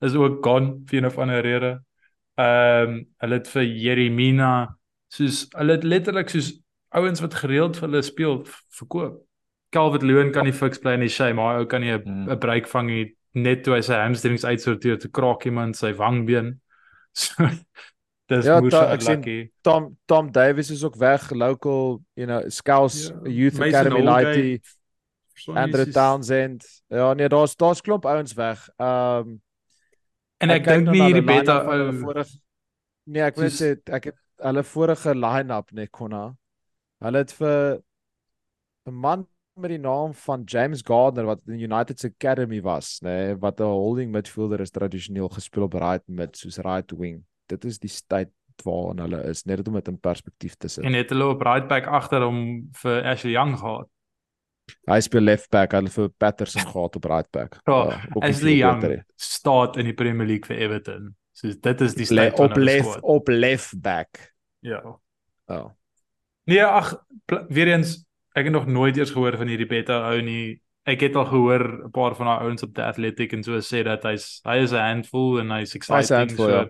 [0.03, 1.73] is ook gone vir een of ander rede.
[2.35, 4.53] Ehm um, hulle het vir Jeremina
[5.13, 6.51] soos hulle het letterlik soos
[6.99, 8.43] ouens wat gereeld vir hulle speel
[8.79, 9.23] verkoop.
[9.73, 12.03] Calvert Lewin kan nie fiks bly in die shame, maar hy ou kan nie 'n
[12.05, 12.31] Hmm.
[12.31, 16.59] 'n break vang nie net toe hy sy hamstrings uitsorteer te kraak iemand sy wangbeen.
[17.15, 17.45] So
[18.37, 19.51] dis Ja, moes ek sien- lucky.
[19.63, 24.61] Tom Tom Davies is ook weg, local, you know, Scouts Ja, Youth Mason Academy Lighty,
[25.55, 26.65] Andre Townsend.
[26.89, 28.69] Ja, nee, daar's daar's klomp ouens weg.
[28.79, 29.41] Ehm um,
[30.43, 32.39] En ek kyk dink nie hierdie die beta ou vorige
[33.07, 36.35] Nee, ek Soos- sê ek het hulle vorige line-up net konna.
[37.03, 37.81] Hulle het vir
[38.87, 43.35] 'n man met die naam van James Gardner wat in United Academy was, nê, nee,
[43.37, 47.25] wat 'n holding midfielder is tradisioneel gespeel op right mid soos right wing.
[47.47, 48.31] Dit is die tyd
[48.65, 50.85] waarin hulle is, net om dit in perspektief te sit.
[50.85, 53.89] en het hulle op right back agter hom vir Ashley Young gehad.
[54.87, 57.59] Hy speel left back, hulle vir Patterson gehad op right back.
[57.67, 61.17] Ja, nie Ashley Young beter staat in die Premier League vir Everton.
[61.33, 63.03] So dit is die Le op left squad.
[63.03, 64.35] op left back.
[64.61, 64.83] Ja.
[65.47, 65.71] Oh.
[66.45, 67.05] Nee, ag
[67.49, 70.61] weer eens ek het nog nooit eers gehoor van hierdie beta ou nie.
[70.89, 73.83] Ek het al gehoor 'n paar van daai ouens op The Athletic en so sê
[73.85, 76.19] dat hy's hy is 'n handful en hy's exciting.
[76.19, 76.69] handful, so ja.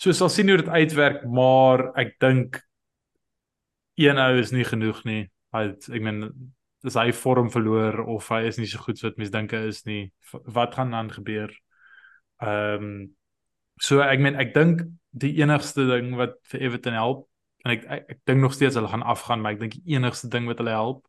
[0.00, 2.60] So sal sien hoe dit uitwerk, maar ek dink
[3.96, 5.22] een ou is nie genoeg nie.
[5.56, 6.26] Hy het, ek meen
[6.84, 9.64] dis hy vorm verloor of hy is nie so goed so wat mense dink hy
[9.70, 10.02] is nie.
[10.32, 11.52] Wat gaan dan gebeur?
[12.44, 12.98] Ehm um,
[13.82, 14.86] so ek meen ek dink
[15.20, 17.26] die enigste ding wat vir Everton help
[17.64, 20.30] en ek ek, ek dink nog steeds hulle gaan afgaan, maar ek dink die enigste
[20.32, 21.04] ding wat hulle help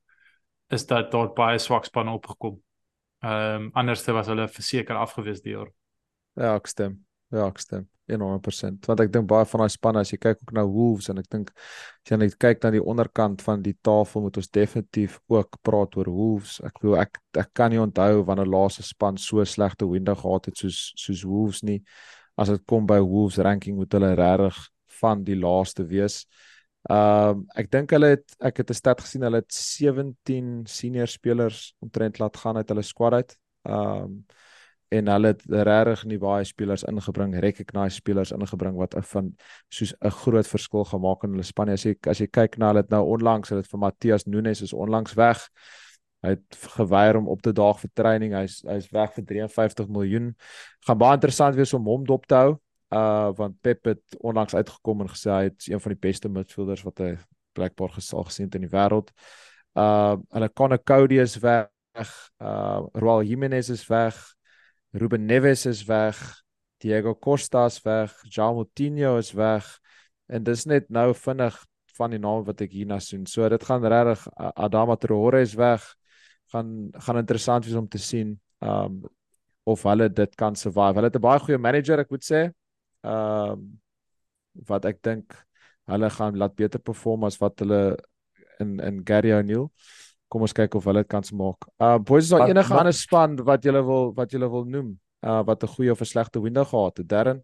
[0.76, 2.60] is dat daar baie swak spanne opgekom.
[3.24, 5.72] Ehm um, anders was hulle verseker afgewees die jaar.
[6.36, 7.07] Ja, ek stem.
[7.32, 7.88] Ja, ek stem.
[8.08, 8.86] 100%.
[8.88, 11.28] Want ek dink baie van daai spanne as jy kyk ook na Wolves en ek
[11.34, 15.60] dink as jy net kyk na die onderkant van die tafel moet ons definitief ook
[15.68, 16.58] praat oor Wolves.
[16.64, 20.64] Ek bedoel ek ek kan nie onthou wanneer laaste span so slegte window gehad het
[20.64, 21.82] soos soos Wolves nie.
[22.40, 24.62] As dit kom by Wolves ranking moet hulle regtig
[25.02, 26.24] van die laaste wees.
[26.88, 31.08] Ehm um, ek dink hulle het ek het 'n stat gesien hulle het 17 senior
[31.08, 33.38] spelers omtrent laat gaan uit hulle squad uit.
[33.68, 34.26] Ehm um,
[34.90, 39.34] en hulle het regtig nie baie spelers ingebring, recognized spelers ingebring wat van
[39.70, 41.70] soos 'n groot verskil gemaak in hulle span.
[41.70, 44.62] As jy as jy kyk na hulle het nou onlangs, hulle het vir Matthias Nunes
[44.62, 45.50] is onlangs weg.
[46.24, 48.34] Hy het geweier om op te daag vir training.
[48.34, 50.36] Hy's hy's weg vir 53 miljoen.
[50.86, 52.58] Gaan baie interessant wees om hom dop te hou.
[52.90, 56.84] Uh want Pep het onlangs uitgekom en gesê hy is een van die beste midfielders
[56.88, 57.18] wat hy
[57.54, 59.12] blykbaar gesal gesien het in die wêreld.
[59.76, 61.70] Uh hulle Connor Cody is weg.
[62.40, 64.37] Uh Raul Jimenez is weg.
[64.92, 66.18] Ruben Neves is weg.
[66.78, 68.14] Diego Costa is weg.
[68.30, 69.66] João Moutinho is weg.
[70.28, 71.58] En dis net nou vinnig
[71.98, 73.26] van die name wat ek hierna sien.
[73.26, 75.84] So dit gaan regtig uh, Adama Traore is weg.
[76.54, 79.04] Gaan gaan interessant wees om te sien um
[79.68, 80.96] of hulle dit kan survive.
[80.96, 82.42] Hulle het 'n baie goeie manager, ek moet sê.
[83.04, 83.80] Um
[84.68, 85.36] wat ek dink
[85.86, 87.98] hulle gaan laat beter perform as wat hulle
[88.60, 89.72] in in Gary O'Neil.
[90.28, 91.68] Kom ons kyk of hulle dit kan maak.
[91.80, 94.98] Uh boys, is daar enige ander span wat julle wil wat julle wil noem?
[95.24, 97.44] Uh wat 'n goeie of 'n slegte window gehad het, Darren?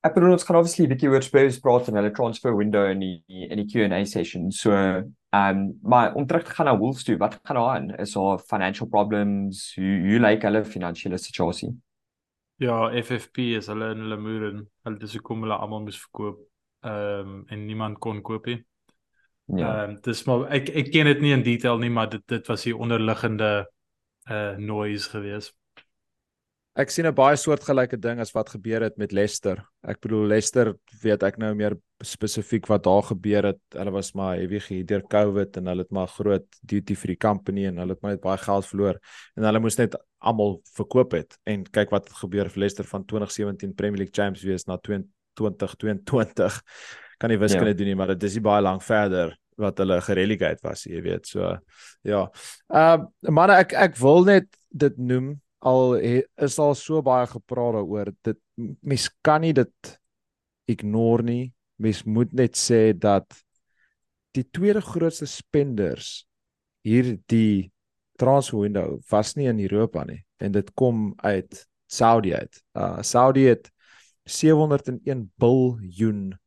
[0.00, 3.00] Ek bedoel ons gaan obviously 'n bietjie oor Spurs praat en hulle transfer window in
[3.00, 4.50] die in die Q&A session.
[4.50, 7.90] So, ehm um, maar om terug te gaan na Wolves toe, wat gaan daar aan?
[7.98, 9.74] Is daar financial problems?
[9.76, 11.76] Hoe hoe lyk hulle finansiële situasie?
[12.56, 16.40] Ja, FFP is hulle in hulle moer en hulle dis hoekom hulle almal moes verkoop.
[16.80, 18.64] Ehm um, en niemand kon koop nie.
[19.56, 19.82] Ja.
[19.82, 22.46] Ehm um, dis maar ek ek ken dit nie in detail nie, maar dit dit
[22.46, 23.66] was die onderliggende
[24.30, 25.54] uh noise geweest.
[26.78, 29.58] Ek sien 'n baie soortgelyke ding as wat gebeur het met Leicester.
[29.82, 33.58] Ek bedoel Leicester weet ek nou meer spesifiek wat daar gebeur het.
[33.74, 37.66] Hulle was maar heavy gehiet deur COVID en hulle het maar groot duty free company
[37.66, 39.00] en hulle het maar net baie geld verloor
[39.36, 41.38] en hulle moes net almal verkoop het.
[41.44, 46.62] En kyk wat het gebeur vir Leicester van 2017 Premier League Champions wees na 2022.
[47.20, 47.78] Kan nie wiskunde ja.
[47.78, 51.28] doen nie, maar dit is nie baie lank verder wat hulle gerelegate was, jy weet.
[51.28, 51.52] So
[52.06, 52.24] ja.
[52.72, 57.28] Ehm uh, manne ek ek wil net dit noem al he, is al so baie
[57.28, 58.12] gepraat daaroor.
[58.24, 59.92] Dit mens kan nie dit
[60.70, 61.44] ignore nie.
[61.80, 63.28] Mens moet net sê dat
[64.36, 66.22] die tweede grootste spenders
[66.86, 67.70] hierdie
[68.20, 72.60] transfer window was nie in Europa nie en dit kom uit Saudi uit.
[72.78, 73.68] Uh Saudi het
[74.24, 76.38] 701 biljoen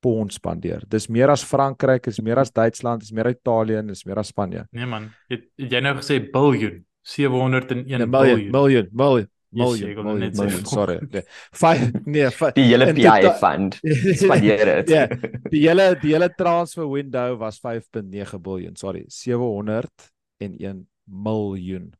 [0.00, 0.82] pond spandeer.
[0.88, 4.28] Dis meer as Frankryk, is meer as Duitsland, is meer as Italië is meer as
[4.28, 4.66] Spanje.
[4.72, 6.82] Nee man, het, het jy nou gesê biljoen?
[7.06, 8.50] 701 Ja, miljoen, biljoen.
[8.52, 10.96] miljoen, miljoen, Miljoen, nou miljoen, miljoen, sorry.
[11.10, 11.22] Nee,
[11.54, 13.78] 5 nee, fi- Die hele PI fund
[14.20, 14.90] spandeer dit.
[14.90, 15.04] Ja,
[15.52, 21.92] die hele die hele transfer window was 5.9 biljoen, sorry, 701 miljoen.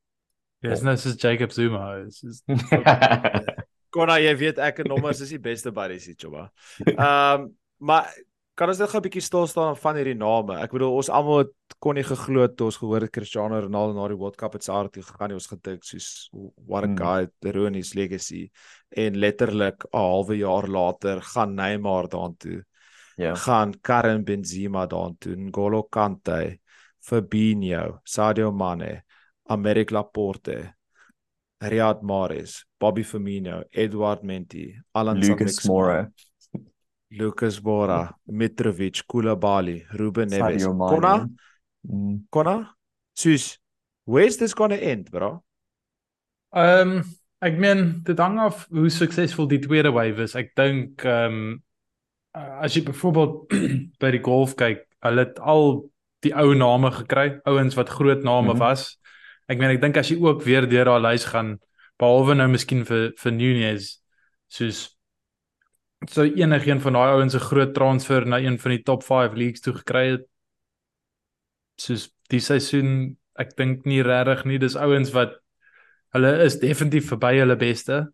[0.67, 2.21] Dis nou soos Jacob Zuma is.
[2.27, 2.43] is
[3.95, 6.49] Konna, jy weet ek en nommers is die beste buddies hier, Choba.
[6.85, 7.47] Ehm,
[7.79, 8.13] maar
[8.57, 10.57] kan ons net gou 'n bietjie stil staan van hierdie name?
[10.63, 14.09] Ek bedoel ons almal het kon nie geglo toe ons gehoor het Cristiano Ronaldo na
[14.09, 15.35] die World Cup het saart toe gegaan nie.
[15.37, 16.31] Ons gedink soos
[16.67, 16.97] what a Hmm.
[16.97, 18.51] guy, ruin his legacy.
[18.91, 22.65] En letterlik 'n halwe jaar later gaan Neymar daartoe.
[23.19, 23.35] ja.
[23.35, 26.59] gaan Karim Benzema daartoe, N'Golo Kante,
[27.01, 29.03] Fabinho, Sadio Mane,
[29.49, 30.75] Americ Laporte,
[31.63, 36.11] Riyad Mahrez, Bobby Firmino, Edward Mendy, Alan Lucas Moura,
[37.11, 40.65] Lucas Moura, Mitrovic, Koulibaly, Ruben Neves.
[40.67, 41.29] Konna,
[41.87, 42.25] Mm.
[42.33, 42.75] Konna,
[43.15, 43.59] Sus,
[44.05, 45.43] where's this going to end, bro?
[46.55, 47.03] Ehm
[47.45, 50.35] ek meen dit hang af hoe suksesvol die tweede wave is.
[50.35, 51.61] Ek dink ehm
[52.35, 53.53] as jy byvoorbeeld
[54.03, 55.85] by die golf kyk, hulle het al
[56.25, 58.59] die ou name gekry, ouens wat groot name Mhm.
[58.59, 58.97] was.
[59.49, 61.61] Ek meen ek dink as jy ook weer deur daai lys gaan
[62.01, 64.01] behalwe nou miskien vir vir Nunez
[64.51, 64.96] soos
[66.09, 69.61] so enigiemand van daai ouens 'n groot transfer na een van die top 5 leagues
[69.61, 70.27] toe gekry het
[71.81, 75.37] soos die seisoen ek dink nie regtig nie dis ouens wat
[76.17, 78.07] hulle is definitief verby hulle beste.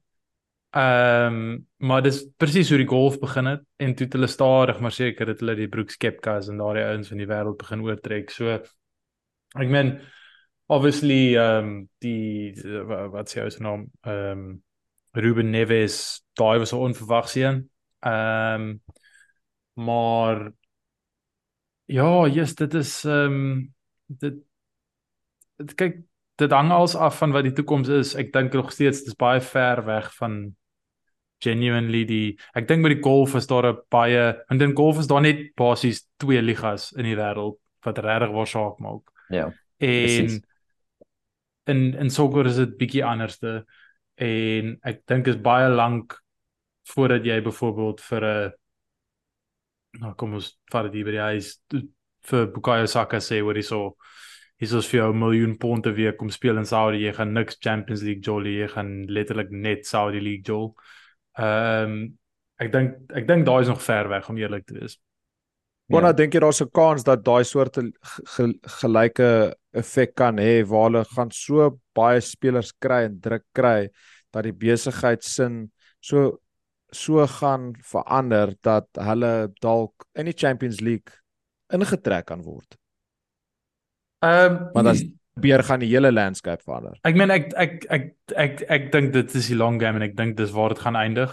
[0.72, 4.78] Ehm um, maar dis presies hoe die golf begin het en toe het hulle stadig
[4.80, 8.30] maar seker het hulle die Brooks Koepkas en daardie ouens van die wêreld begin oortrek.
[8.32, 9.98] So ek meen
[10.72, 12.54] obviously ehm um, die
[12.88, 14.62] wa- wat sê ou se naam ehm um,
[15.14, 17.58] Ruben Neves daai was 'n onverwagse een.
[18.02, 18.80] Ehm um,
[19.74, 20.52] maar
[21.84, 23.74] ja, yes, dit is ehm um,
[24.06, 24.34] dit,
[25.56, 26.02] dit kyk
[26.40, 28.14] dit hang als af van wat die toekoms is.
[28.18, 30.54] Ek dink nog steeds dis baie ver weg van
[31.42, 35.10] genuinely die ek dink met die golf is daar 'n baie en in golf is
[35.10, 39.10] daar net basies twee ligas in die wêreld wat regtig waar saak maak.
[39.28, 39.46] Ja.
[39.78, 40.40] En Presies.
[41.64, 43.64] in in sokker is dit bietjie anderste
[44.14, 46.21] en ek dink is baie lank
[46.94, 48.52] voordat jy byvoorbeeld vir 'n
[50.00, 51.58] nou kom ons vat dit hier by die huis
[52.24, 53.96] vir Bukayo Saka sê hoor hierso
[54.60, 57.32] hierso is vir jou 'n miljoen pond 'n week om speel in Saudi jy gaan
[57.34, 60.74] niks Champions League jolly jy gaan letterlik net Saudi League jol.
[61.38, 62.18] Ehm um,
[62.58, 64.98] ek dink ek dink daai is nog ver weg om eerlik te wees.
[65.90, 66.12] Konna, Ja.
[66.12, 67.92] dink jy daar's 'n kans dat daai soort ge-
[68.24, 73.88] ge- gelyke effek kan hê waar hulle gaan so baie spelers kry en druk kry
[74.32, 76.38] dat die besigheid sin so
[76.92, 81.18] so gaan verander dat hulle dalk in die Champions League
[81.72, 82.76] ingetrek kan word.
[84.22, 86.98] Ehm um, Maar dan beer gaan die hele landscape verander.
[87.08, 90.06] Ek meen ek ek ek ek ek, ek dink dit is die long game en
[90.10, 91.32] ek dink dis waar dit gaan eindig.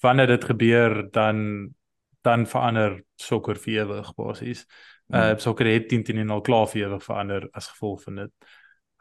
[0.00, 1.74] Wanneer dit gebeur dan
[2.22, 4.64] dan verander sokker vir ewig basies.
[5.10, 8.32] Uh sokker het 10 10 al klaar vir ewig verander as gevolg van dit.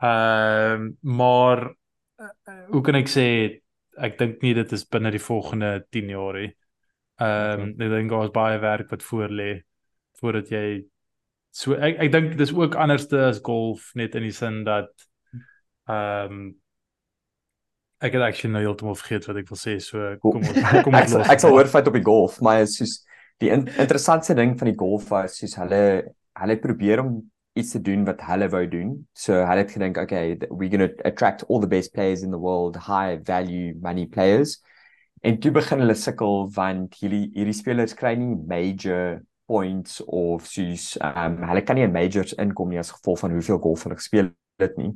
[0.01, 1.69] Ehm maar
[2.19, 3.27] uh, hoe kan ek sê
[3.99, 6.53] ek dink nie dit is binne die volgende 10 jaar nie.
[7.19, 9.51] Ehm um, ek dink daar's baie werk wat voor lê
[10.21, 10.65] voordat jy
[11.55, 14.91] so ek ek dink dis ook anderste as golf net in die sin dat
[15.89, 16.49] ehm um,
[17.99, 20.51] ek het actually nou heeltemal vergeet wat ek wil sê so kom ons
[20.85, 21.31] kom ek, ons los.
[21.33, 22.93] ek sal oorvat op die golf, maar is soos
[23.43, 25.81] die in, interessantste ding van die golf was soos hulle
[26.39, 27.17] hulle probeer om
[27.59, 28.95] iets te doen wat hulle wou doen.
[29.13, 32.39] So hulle het gedink, okay, we're going to attract all the best players in the
[32.39, 34.59] world, high value money players.
[35.21, 39.19] En toe begin hulle sukkel want hierdie hierdie spelers kry nie major
[39.49, 43.59] points of soos um hulle kan nie in majors inkom nie as gevolg van hoeveel
[43.63, 44.29] golf hulle gespeel
[44.61, 44.93] het nie.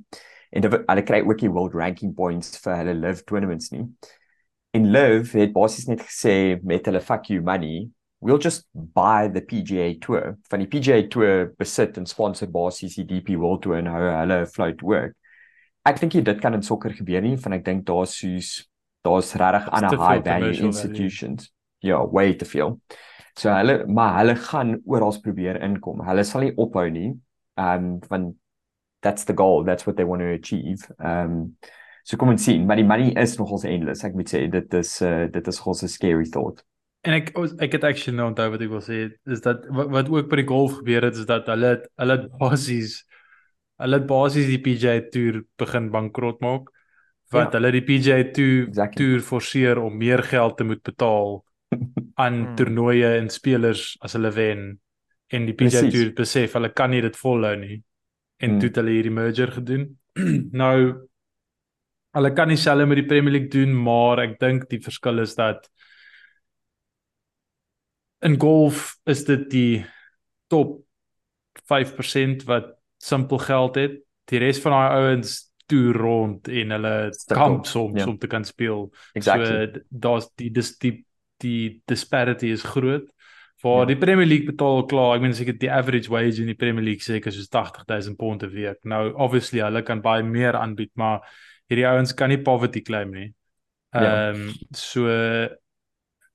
[0.54, 3.88] En dit- hulle kry ook nie world ranking points vir hulle live tournaments nie.
[4.74, 7.90] En Liv het basies net gesê met hulle fuck you money,
[8.24, 10.38] we'll just buy the PGA Tour.
[10.50, 14.46] Van die PGA Tour besit en sponsor basies die DP World Tour en hou hulle
[14.48, 15.18] float work.
[15.84, 18.54] Ek dink dit kan in sokker gebeur nie, van ek dink daar's soos
[19.04, 20.72] daar's regtig ander te veel high value commercial value.
[20.72, 21.50] institutions.
[21.84, 22.78] Ja, way te veel.
[23.36, 26.06] So hulle maar hulle gaan oral probeer inkom.
[26.08, 27.12] Hulle sal nie ophou nie.
[27.60, 28.38] Um want
[29.04, 29.66] that's the goal.
[29.68, 30.88] That's what they want to achieve.
[31.04, 31.58] Um
[32.04, 34.04] so kom ons sien, maar die money is nogals endless.
[34.08, 36.64] Ek moet sê dit is uh dit is gous 'n scary thought.
[37.04, 40.10] En ek ek het actually nou onthou wat ek wil sê is dat wat, wat
[40.12, 43.02] ook by die golf gebeur het is dat hulle hulle basies
[43.84, 46.70] hulle basies die PGA Tour begin bankrot maak
[47.34, 47.58] wat Ja.
[47.60, 48.98] hulle die PGA Tour Exactly.
[49.04, 51.44] Tour forceer om meer geld te moet betaal
[52.16, 52.56] aan Hmm.
[52.56, 54.80] toernooie en spelers as hulle wen
[55.34, 55.94] en die PGA Precies.
[55.94, 57.82] Tour besef hulle kan nie dit volhou nie
[58.40, 58.60] en Hmm.
[58.60, 59.90] toe het hulle hierdie merger gedoen.
[60.62, 60.78] nou
[62.16, 65.68] hulle kan dieselfde met die Premier League doen, maar ek dink die verskil is dat
[68.24, 69.86] in golf is dit die
[70.52, 70.80] top
[71.70, 73.98] 5% wat simpel geld het.
[74.32, 75.38] Die res van daai ouens
[75.72, 76.94] toer rond en hulle
[77.32, 78.08] kamp soms ja.
[78.08, 78.88] om te kan speel.
[79.14, 79.48] Exactly.
[79.48, 80.96] So daar's die dis die
[81.44, 83.10] die disparity is groot.
[83.64, 83.88] Vir ja.
[83.88, 87.04] die Premier League betaal klaar, ek meen seker die average wage in die Premier League
[87.04, 88.84] seker soos 80000 pond 'n week.
[88.84, 91.24] Nou obviously hulle kan baie meer aanbied, maar
[91.72, 93.30] hierdie ouens kan nie poverty claim nie.
[93.94, 94.00] Ja.
[94.04, 94.50] Ehm ja.
[94.50, 95.08] um, so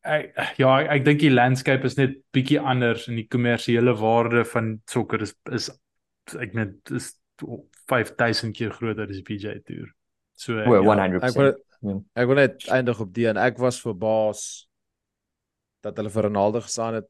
[0.07, 4.45] ek ja, ek, ek dink die landscape is net bietjie anders en die kommersiële waarde
[4.49, 5.71] van sokker is is
[6.39, 7.15] ek meen is
[7.89, 9.91] 5000 keer groter as die PGA Tour.
[10.39, 11.23] So well, ja, 100%.
[11.29, 11.99] Ek wil ja.
[12.23, 14.43] ek wil net eindig op die en ek was verbaas
[15.87, 17.09] dat hulle vir Ronaldo gesaan het.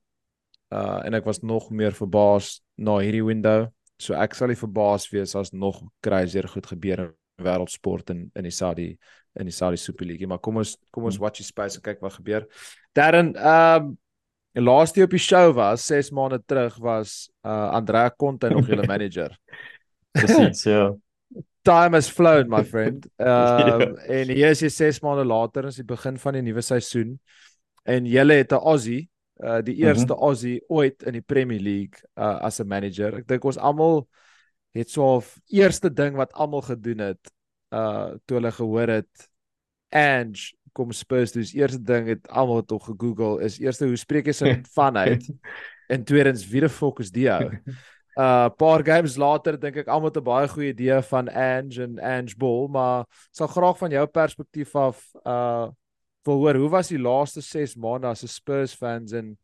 [0.72, 3.68] Uh en ek was nog meer verbaas na hierdie window.
[3.98, 8.46] So ek sal nie verbaas wees as nog crazier goed gebeur in wêreldsport in in
[8.48, 8.90] die Saudi
[9.34, 10.26] in die Saudi Super League.
[10.26, 11.24] Maar kom ons kom ons hmm.
[11.24, 12.46] watch die space en kyk wat gebeur.
[12.96, 13.96] Darren, ehm um,
[14.56, 18.86] die laaste op die show was 6 maande terug was uh Andrea Conte nog julle
[18.92, 19.36] manager.
[20.10, 20.94] Presies, ja.
[21.68, 23.06] Time has flown my friend.
[23.16, 26.64] Ehm um, en hier is jy 6 maande later, is die begin van die nuwe
[26.64, 27.18] seisoen.
[27.84, 29.08] En julle het 'n Aussie,
[29.44, 30.26] uh die eerste mm -hmm.
[30.26, 33.18] Aussie ooit in die Premier League uh as 'n manager.
[33.18, 34.08] Ek dink ons almal
[34.72, 37.30] het so 'n eerste ding wat almal gedoen het
[37.74, 39.28] uh toe hulle gehoor het
[39.90, 44.32] Ange kom Spurs dus eerste ding het almal tog gegoogel is eerste hoe spreek jy
[44.32, 45.28] se van uit
[45.88, 47.48] en tweedens wie die fok is die ou
[48.18, 51.98] uh paar games later dink ek almal het 'n baie goeie idee van Ange en
[51.98, 55.68] Ange Ball, maar sal graag van jou perspektief af uh
[56.26, 59.38] wil hoor hoe was die laaste 6 maande as 'n Spurs fans en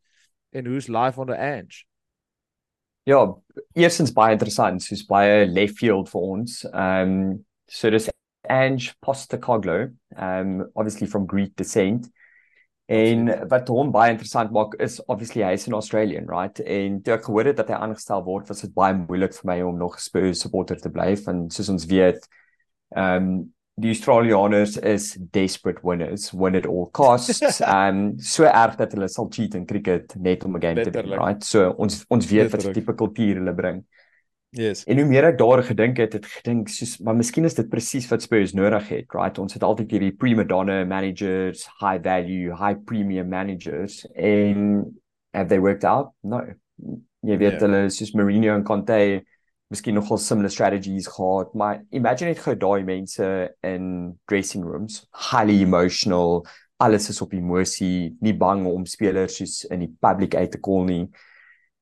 [0.51, 1.85] en hoe's life onder Ange?
[3.03, 3.35] Ja,
[3.73, 6.63] eerstens baie interessant, soos baie left field vir ons.
[6.73, 8.09] Um so dis
[8.49, 12.09] Ange Postecoglou, um obviously from Greek descent.
[12.85, 16.59] En wat hom baie interessant maak is obviously hy's 'n Australian, right?
[16.59, 19.61] En toe ek gehoor het dat hy aangestel word, was dit baie moeilik vir my
[19.61, 22.27] om nog Spurs supporter te bly van soos ons weet.
[22.95, 27.41] Ehm um, die Australianers is desperate winners, win at all costs.
[27.65, 31.11] Um, so erg dat hulle sal cheat in cricket net om 'n game te wen,
[31.19, 31.43] right?
[31.43, 32.63] So ons ons weet Letterlijk.
[32.63, 33.85] wat tipe kultuur hulle bring.
[34.55, 34.83] Yes.
[34.87, 38.07] En hoe meer ek daar gedink het, het gedink soos maar miskien is dit presies
[38.11, 39.39] wat Spurs nodig het, right?
[39.41, 44.85] Ons het altyd hierdie prima donna managers, high value, high premium managers en
[45.35, 46.13] have they worked out?
[46.23, 46.41] No.
[47.25, 47.65] Jy weet yeah.
[47.65, 48.99] hulle soos Mourinho en Conte
[49.73, 53.27] miskien nogal similar strategies gehad, maar imagine net gou daai mense
[53.65, 53.87] in
[54.29, 56.45] dressing rooms, highly emotional,
[56.79, 60.85] alles is op emosie, nie bang om spelers soos in die public uit te call
[60.87, 61.05] nie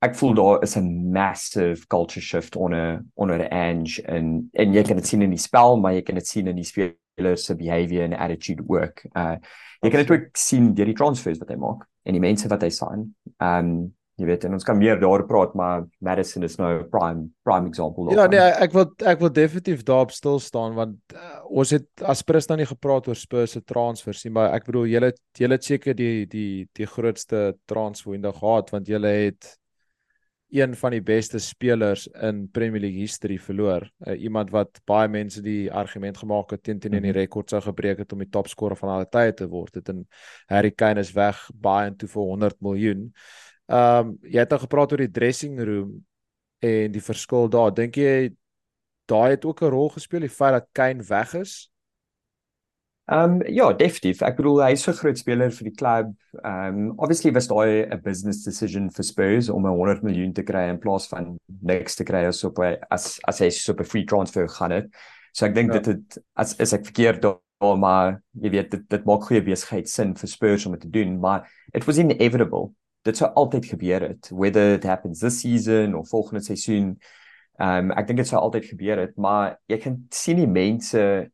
[0.03, 4.95] ek voel daar is 'n massive culture shift onder onder Ange en en jy kan
[4.95, 8.03] dit sien in die spel maar jy kan dit sien in die spelers se behavior
[8.03, 9.05] en attitude work.
[9.15, 9.37] Uh
[9.81, 12.61] jy kan dit ook sien deur die transfers wat hy maak en die mense wat
[12.61, 13.15] hy sign.
[13.39, 17.69] Um jy weet en ons kan meer daaroor praat maar Madison is nou prime prime
[17.71, 21.87] example Ja nee ek wil ek wil definitief daarop stil staan want uh, ons het
[22.05, 25.57] as Spurs nou nie gepraat oor Spurs se transfers nie maar ek bedoel julle julle
[25.57, 29.55] het seker die die die grootste transfer window gehad want julle het
[30.53, 33.87] een van die beste spelers in Premier League history verloor.
[34.05, 37.19] Uh, iemand wat baie mense die argument gemaak het teen teen in die mhm.
[37.19, 39.73] rekord sou gebreek het om die topscorer van alle tye te word.
[39.73, 40.05] Dit en
[40.51, 43.09] Harry Kane is weg baie en toe vir 100 miljoen.
[43.71, 45.97] Ehm um, jy het al gepraat oor die dressing room
[46.61, 47.73] en die verskil daar.
[47.73, 48.33] Dink jy
[49.09, 51.72] daai het ook 'n rol gespeel die feit dat Kane weg is?
[53.05, 54.21] Ehm um, ja, definitief.
[54.23, 56.13] Ek bedoel hy's 'n groot speler vir die klub.
[56.39, 60.43] Ehm um, obviously was daai 'n business decision vir Spurs om 'n 100 miljoen te
[60.43, 64.05] kry in plaas van niks te kry as op as as hy so 'n free
[64.05, 64.87] transfer gaan het.
[65.33, 65.79] So ek dink ja.
[65.79, 67.39] dit het as is ek verkeerd daar
[67.77, 71.19] maar jy weet dit dit maak goeie besigheid sin vir Spurs om dit te doen,
[71.19, 72.73] maar it was inevitable.
[73.03, 76.97] Dit sou altyd gebeur het whether it happens this season of volgende seisoen.
[77.59, 81.31] Ehm um, ek dink dit sou altyd gebeur het, maar jy kan sien die mense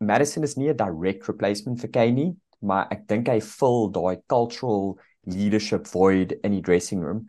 [0.00, 4.16] Madison is nie 'n direct replacement vir Kane nie, maar ek dink hy vul daai
[4.28, 7.26] cultural leadership void in die dressing room.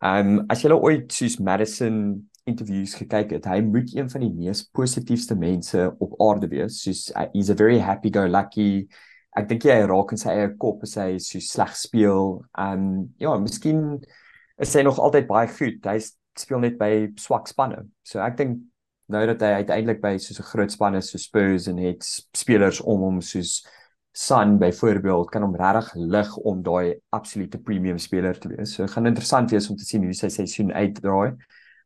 [0.00, 4.62] Um as jy ooit soos Madison interviews gekyk het, hy moet een van die mees
[4.72, 6.82] positiefste mense op aarde wees.
[6.82, 8.88] Soos uh, he's a very happy go lucky.
[9.36, 12.40] Ek dink hy raak in sy eie kop as hy so sleg speel.
[12.58, 14.00] Um ja, miskien
[14.58, 15.84] is hy nog altyd baie goed.
[15.84, 15.98] Hy
[16.38, 17.84] speel net by swak spanne.
[18.06, 18.62] So ek dink
[19.12, 22.04] nou dat hy uiteindelik by so 'n groot span is so Spurs en het
[22.36, 23.66] spelers om hom soos
[24.18, 28.72] Son byvoorbeeld kan hom regtig lig om daai absolute premium speler te wees.
[28.74, 31.36] So gaan interessant wees om te sien hoe sy seisoen uitdraai.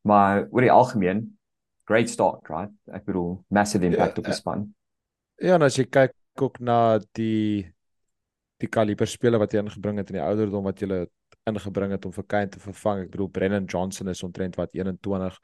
[0.09, 1.39] Maar oor die algemeen
[1.85, 2.73] great start, right?
[2.89, 4.65] Ek bedoel massive impact ja, op die span.
[5.43, 6.79] Ja, en as jy kyk ook na
[7.19, 7.69] die
[8.63, 11.03] die kaliber spelers wat jy ingebring het in die ouderdom wat jy
[11.51, 13.05] ingebring het om vir Kane te vervang.
[13.05, 15.37] Ek bedoel Brennan Johnson is omtrent wat 21.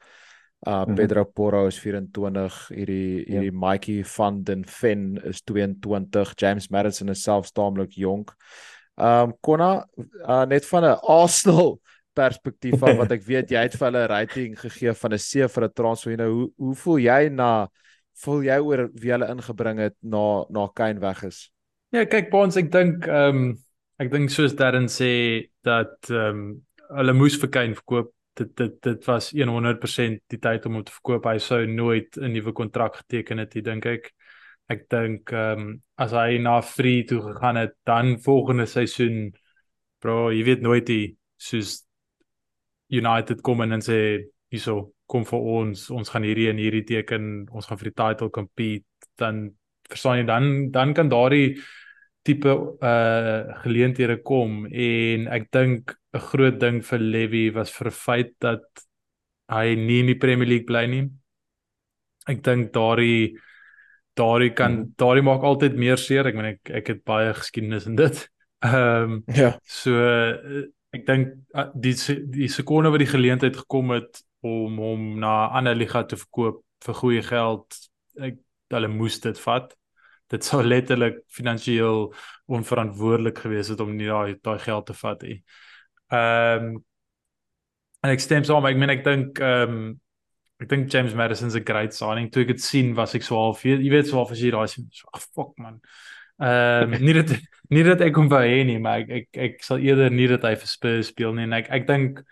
[0.59, 0.95] Uh mm -hmm.
[0.95, 2.67] Pedro Porro is 24.
[2.67, 3.59] Hierdie hierdie ja.
[3.69, 6.33] Mikey van den Ven is 22.
[6.35, 8.35] James Madison is selfs taamlik jonk.
[8.95, 9.87] Um Konna
[10.27, 11.79] uh, net van 'n Arsenal
[12.13, 15.63] perspektief af wat ek weet jy het vir hulle rating gegee van 'n C vir
[15.63, 16.17] 'n transfer.
[16.17, 17.69] Nou hoe hoe voel jy na
[18.23, 21.51] voel jy oor wie hulle ingebring het na na Kane weg is?
[21.91, 23.57] Ja, kyk Bons, ek dink ehm um,
[23.99, 26.61] ek dink soos Darren sê dat ehm um,
[26.97, 28.11] hulle moes vir Kane verkoop.
[28.39, 31.27] Dit dit dit was 100% die tyd om hom te verkoop.
[31.27, 34.11] Hy sou nooit 'n nuwe kontrak geteken het, ek dink ek.
[34.69, 39.33] Ek dink ehm um, as hy na free toe gegaan het, dan volgende seisoen
[39.99, 41.83] bro, jy weet nooit die soos
[42.89, 47.65] United kom en sê hierso kom vir ons ons gaan hierdie en hierdie teken ons
[47.65, 49.49] gaan vir die title compete dan
[49.89, 51.57] verstaan jy dan dan kan daardie
[52.29, 58.33] tipe uh geleenthede kom en ek dink 'n groot ding vir Levy was vir feit
[58.41, 58.65] dat
[59.49, 61.05] hy nie in die Premier League bly nie.
[62.29, 63.37] Ek dink daardie
[64.19, 64.89] daardie kan mm.
[64.99, 66.27] daardie maak altyd meer seer.
[66.29, 68.25] Ek meen ek ek het baie geskiedenis in dit.
[68.67, 69.53] Ehm um, ja.
[69.63, 69.95] So
[70.95, 71.95] ek dink uh, die
[72.33, 76.63] die sekonde wat die geleentheid gekom het om hom na 'n ander liga te verkoop
[76.85, 77.75] vir goeie geld,
[78.19, 78.39] ek
[78.73, 79.73] hulle moes dit vat.
[80.29, 82.03] Dit sou letterlik finansiëel
[82.57, 85.39] onverantwoordelik gewees het om nie daai daai geld te vat nie.
[86.13, 86.77] Ehm um,
[87.99, 89.89] en ek stem saam, ek meen ek dink ehm um,
[90.59, 92.29] ek dink James Madison's a great signing.
[92.31, 94.67] Toe ek dit sien, was ek so half, jy weet so half as jy daai
[94.71, 95.79] sien, so, oh, fuck man.
[96.39, 97.33] Ehm um, nie dat
[97.69, 100.45] nie dat ek hom wou hê nie, maar ek ek ek sal eerder nie dat
[100.47, 102.23] hy vir Spurs speel nie en ek ek dink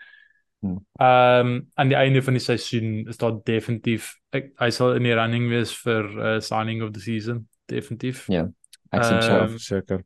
[0.64, 0.80] hmm.
[1.02, 5.06] ehm um, aan die einde van die seisoen is daar definitief ek, hy sal in
[5.06, 8.26] die running wees vir uh, signing of the season, definitief.
[8.32, 8.46] Ja.
[8.94, 10.04] Ek sien um, self seker.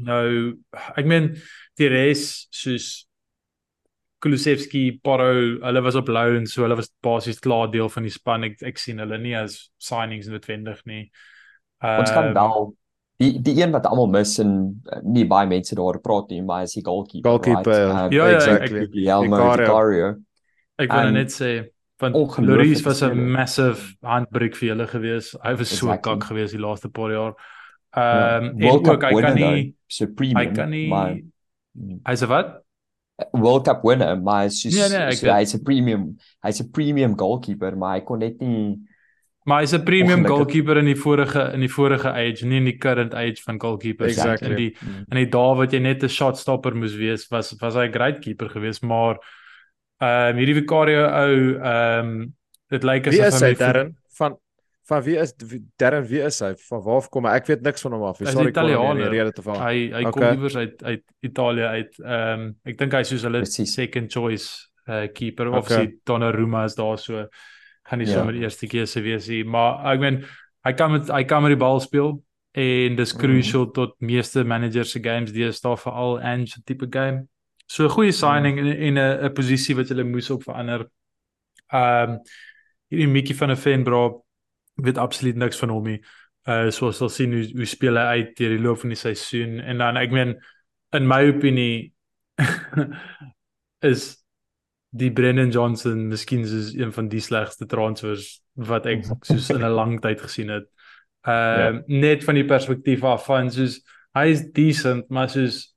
[0.00, 0.56] Nou,
[0.96, 1.32] ek meen
[1.80, 2.90] die res soos
[4.20, 5.32] Kulusevski, Porro,
[5.64, 8.44] hulle was op loan, so hulle was basies klaar deel van die span.
[8.50, 11.06] Ek ek sien hulle nie as signings noodwendig nie.
[11.80, 12.68] Um, Ons kan ehm, wel
[13.20, 16.66] die die een wat almal mis en uh, nie baie mense daar praat nie, maar
[16.68, 17.30] is die goalkeeper.
[17.30, 17.86] Goalkeeper.
[17.88, 18.12] Right?
[18.12, 19.06] Uh, ja, ja, exactly.
[19.08, 19.40] Elmo
[20.80, 21.50] Ek wil net sê
[22.00, 25.34] van Loris was 'n massive handbreak vir hulle gewees.
[25.42, 26.12] Hy was so exactly.
[26.12, 27.34] kak gewees die laaste paar jaar.
[27.90, 28.68] Ehm um, ja.
[28.68, 31.22] en ook hy kan nie supreme hy kan nie my,
[32.06, 32.60] hy's 'n wat?
[33.32, 37.76] World Cup winner, maar hy's nee, nee, so, hy's 'n premium, hy's 'n premium goalkeeper,
[37.76, 38.78] maar hy kon net nie
[39.44, 42.76] Maar hy's 'n premium goalkeeper in die vorige in die vorige age, nie in die
[42.78, 44.48] current age van goalkeepers exactly.
[44.48, 45.04] in die mm.
[45.10, 47.92] in die dae wat jy net 'n shot stopper moes wees, was was hy 'n
[47.92, 49.16] great keeper geweest, maar
[50.00, 52.14] ehm um, hierdie Vicario ou ehm um,
[52.70, 54.38] dit lyk asof hy Darren van
[54.90, 55.34] van wie is
[55.78, 56.54] Darren wie is hy?
[56.68, 57.36] Van waar kom hy?
[57.38, 58.18] Ek weet niks van hom af.
[58.24, 59.60] Sorry ek kon nie rede te val.
[59.60, 60.12] Hy hy okay.
[60.16, 62.02] kom iewers uit uit Italië uit.
[62.02, 65.58] Ehm um, ek dink hy soos hulle second choice uh, keeper okay.
[65.60, 67.26] of sy Donnarumma is daar so
[67.90, 68.18] gaan nie ja.
[68.18, 70.20] sommer die eerste keer se wees nie, maar ek meen
[70.66, 72.18] hy kan met hy kan met die bal speel
[72.58, 73.20] en dis mhm.
[73.22, 73.74] crucial mm.
[73.76, 77.26] tot meeste managers se games die is daar vir al en so tipe game.
[77.70, 78.82] So 'n goeie signing mm.
[78.88, 80.88] in 'n 'n posisie wat hulle moes op verander.
[81.70, 82.16] Ehm um,
[82.90, 84.24] hierdie Mickey van 'n fan bro
[84.74, 86.00] weet absoluut niks van hom nie.
[86.48, 89.60] Uh so sal sien hoe hoe speel hy uit deur die loop van die seisoen
[89.60, 90.34] en dan ek meen
[90.98, 91.92] in my opinie
[93.92, 94.16] is
[94.90, 99.76] die Brennan Johnson miskien is een van die slegste transfers wat ek soos in 'n
[99.78, 100.66] lang tyd gesien het.
[101.22, 101.82] Ehm uh, ja.
[101.86, 103.78] net van die perspektief af van soos
[104.18, 105.68] hy is decent, maar soos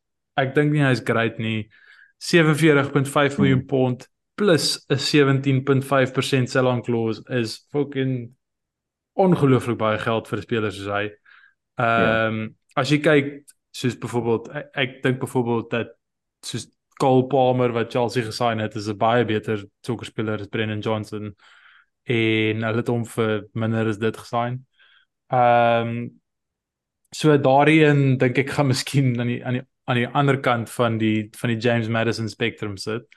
[0.41, 1.69] ek dink nie hy is great nie.
[2.24, 3.65] 47.5 miljoen hmm.
[3.65, 8.32] pond plus 'n 17.5% sell-on clause is fucking
[9.13, 11.03] ongelooflik baie geld vir 'n speler soos hy.
[11.78, 11.84] Ja.
[11.84, 12.82] Ehm um, ja.
[12.82, 13.28] as jy kyk
[13.74, 15.93] soos byvoorbeeld ek, ek dink byvoorbeeld dat
[16.45, 16.67] soos
[17.01, 21.36] Cole Palmer wat Chelsea gesign het is 'n baie beter sokkerspeler as Brennan Johnson
[22.03, 24.65] en hulle het hom vir minder as dit gesign.
[25.32, 26.21] Ehm um,
[27.11, 30.97] so daarin dink ek gaan miskien aan die aan die aan die ander kant van
[30.97, 33.07] die van die James Madison spectrum sit.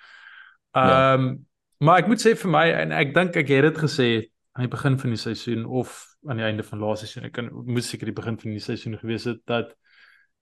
[0.72, 1.12] Ja.
[1.12, 1.36] Ehm um, ja.
[1.78, 4.08] maar ek moet sê vir my en ek dink ek het dit gesê
[4.56, 7.50] aan die begin van die seisoen of aan die einde van laaste seisoen ek kan
[7.52, 9.74] moet seker die begin van die seisoen gewees het dat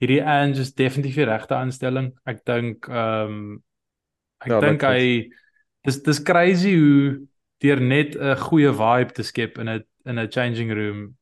[0.02, 2.12] hierdie Ange is definitief die regte aanstelling.
[2.24, 3.62] Ek dink ehm um,
[4.44, 5.04] ek ja, dink hy
[5.86, 7.26] dis dis crazy hoe
[7.64, 11.16] deur net 'n goeie vibe te skep in 'n in 'n changing room.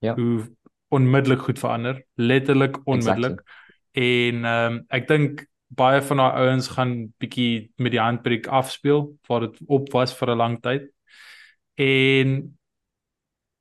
[0.00, 0.14] Ja.
[0.14, 0.46] Hoe
[0.88, 3.40] onmiddellik goed verander, letterlik onmiddellik.
[3.40, 3.65] Exactly.
[3.96, 9.08] En ehm um, ek dink baie van daai ouens gaan bietjie met die handbreek afspeel
[9.26, 10.90] waar dit op was vir 'n lang tyd.
[11.74, 12.58] En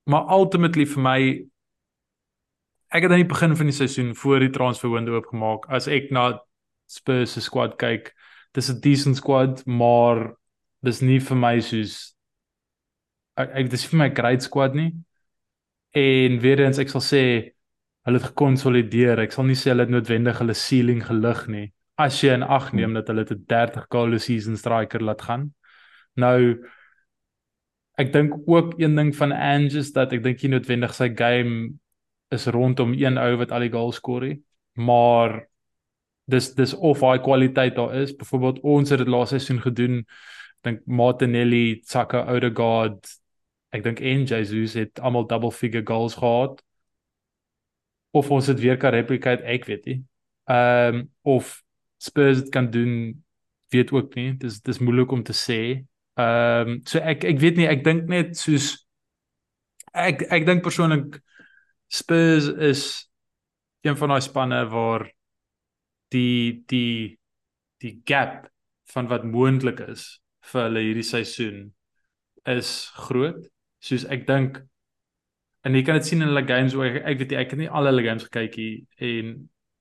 [0.06, 1.20] maar ultimately vir my
[2.90, 6.12] ek het aan die begin van die seisoen voor die transfer window oopgemaak as ek
[6.12, 6.40] na
[6.88, 8.14] Spurs se squad kyk,
[8.54, 10.36] dis 'n decent squad, maar
[10.84, 12.16] dis nie vir my soos
[13.38, 14.94] ek, ek dis vir my great squad nie.
[15.96, 17.55] En weer eens ek sal sê
[18.06, 19.20] hulle het gekonsolideer.
[19.26, 21.68] Ek sal nie sê hulle het noodwendig hulle ceiling gelig nie.
[21.98, 25.54] As jy in ag neem dat hulle 'n 30 goal season striker laat gaan.
[26.16, 26.64] Nou
[27.98, 31.80] ek dink ook een ding van Ange is dat ek dink nie noodwendig sy game
[32.30, 34.42] is rondom een ou wat al die goals skoor nie,
[34.74, 35.48] maar
[36.28, 38.16] dis dis of hy kwaliteit daar is.
[38.16, 40.06] Byvoorbeeld ons het dit laas seisoen gedoen.
[40.66, 43.08] Dink Martinelli, Saka, Odegaard,
[43.72, 46.62] ek dink en Jesus het almal double figure goals gehad.
[48.16, 50.00] Of ons dit weer kan replicate, ek weet nie.
[50.52, 51.06] Ehm um,
[51.36, 51.60] of
[51.98, 53.24] Spurs dit kan doen,
[53.74, 54.36] weet ook nie.
[54.40, 55.60] Dis dis moeilik om te sê.
[56.16, 58.74] Ehm um, so ek ek weet nie, ek dink net soos
[59.96, 61.20] ek ek dink persoonlik
[61.92, 62.86] Spurs is
[63.86, 65.06] een van daai spanne waar
[66.14, 67.18] die die
[67.84, 68.48] die gap
[68.94, 70.06] van wat moontlik is
[70.52, 71.60] vir hulle hierdie seisoen
[72.50, 73.42] is groot.
[73.84, 74.62] Soos ek dink
[75.66, 77.62] en jy kan dit sien in hulle games waar ek, ek weet nie, ek het
[77.64, 78.74] nie al hulle games gekyk nie
[79.10, 79.36] en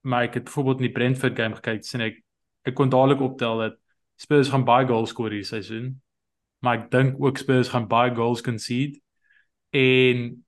[0.05, 2.21] maar ek het byvoorbeeld in die Brentford game gekyk sien ek
[2.65, 3.81] ek kon dadelik optel dat
[4.21, 5.95] Spurs gaan baie goals skoor hierdie seisoen
[6.65, 9.01] maar ek dink ook Spurs gaan baie goals concede
[9.75, 10.45] en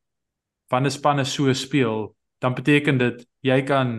[0.68, 3.98] wanneer spanne so speel, dan beteken dit jy kan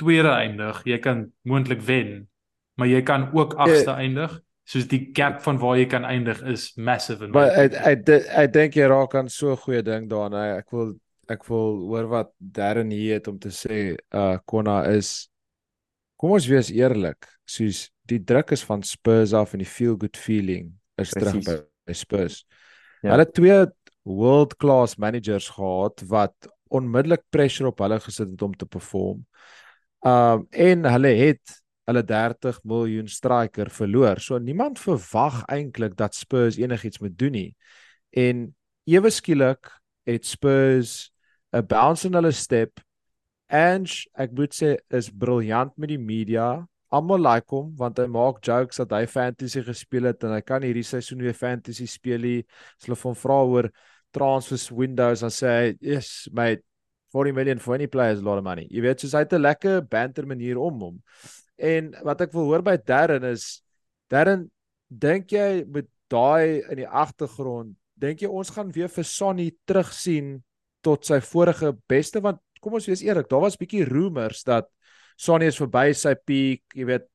[0.00, 2.28] tweede eindig, jy kan moontlik wen,
[2.76, 3.66] maar jy kan ook ja.
[3.66, 4.00] agste yeah.
[4.00, 4.40] eindig.
[4.72, 8.12] Soos die gap van waar jy kan eindig is massive en Maar ek ek
[8.44, 10.56] ek dink jy raak aan so 'n goeie ding daarna.
[10.58, 10.94] Ek wil
[11.28, 13.96] ek wil hoor wat Darren hier het om te sê.
[14.10, 15.28] Uh Konna is
[16.22, 20.16] Kom ons wees eerlik, soos die druk is van Spurs af en die feel good
[20.16, 21.44] feeling is Precies.
[21.44, 22.44] terug by Spurs.
[23.02, 23.16] Ja.
[23.16, 23.56] Hulle twee
[24.06, 29.24] world class managers gehad wat onmiddellik pressure op hulle gesit het om te perform.
[30.06, 31.58] Um en hulle het
[31.92, 34.20] hulle 30 miljoen striker verloor.
[34.20, 37.50] So niemand verwag eintlik dat Spurs enigiets moet doen nie.
[38.10, 38.48] En
[38.88, 39.70] ewe skielik
[40.08, 41.12] het Spurs
[41.52, 42.80] 'n bounce in hulle step.
[43.48, 48.42] Ange, ek moet sê, is briljant met die media almal like hom want hy maak
[48.44, 52.26] jokes dat hy fantasy gespeel het en hy kan hierdie seisoen weer fantasy speel.
[52.42, 53.70] As hulle van vra oor
[54.12, 56.62] transfers windows dan sê hy, "Yes, mate,
[57.12, 59.32] 40 million for any player is a lot of money." Jy weet, so hy het
[59.32, 61.02] 'n lekker banter manier om hom.
[61.56, 63.62] En wat ek wil hoor by Darren is
[64.12, 64.50] Darren,
[64.88, 70.42] dink jy met daai in die agtergrond, dink jy ons gaan weer vir Sonny terugsien
[70.84, 74.68] tot sy vorige beste want kom ons wees eerlik, daar was bietjie rumors dat
[75.18, 77.08] Sonny is verby sy peak, jy weet.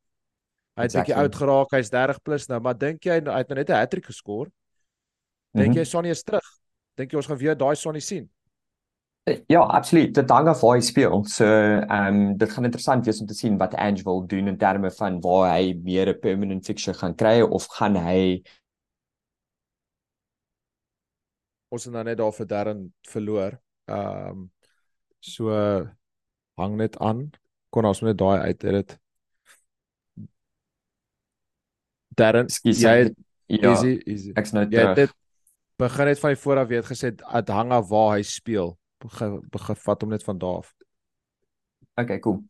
[0.78, 3.58] Hy het bietjie oud geraak, hy's 30 plus nou, maar dink jy hy het nou
[3.58, 4.52] net 'n hattrick geskor?
[5.56, 5.80] Dink mm -hmm.
[5.80, 6.46] jy Sonny is terug?
[6.98, 8.30] Dink jy ons gaan weer daai Sonny sien?
[9.48, 10.14] Ja, absoluut.
[10.16, 11.26] Dit hang af waar hy speel.
[11.28, 14.58] So, ehm um, dit gaan interessant wees om te sien wat Ange wil doen in
[14.58, 18.44] terme van waar hy meer 'n permanent fixture gaan kry of gaan hy
[21.68, 23.60] ons het nou net daar vir Darren verloor.
[23.86, 24.52] Ehm um,
[25.20, 25.52] so
[26.56, 27.30] hang net aan
[27.70, 28.98] kon ons net daai uit dit.
[32.16, 32.74] Darren, jy
[33.04, 33.16] het
[33.46, 34.32] ja, easy easy.
[34.36, 34.96] Ek's nou terug.
[34.96, 35.16] Jy het
[35.78, 38.78] begin net van die vooraf weet gesê dit hang af waar hy speel.
[39.04, 40.74] Begin begin vat hom net van daar af.
[41.98, 42.44] Okay, cool.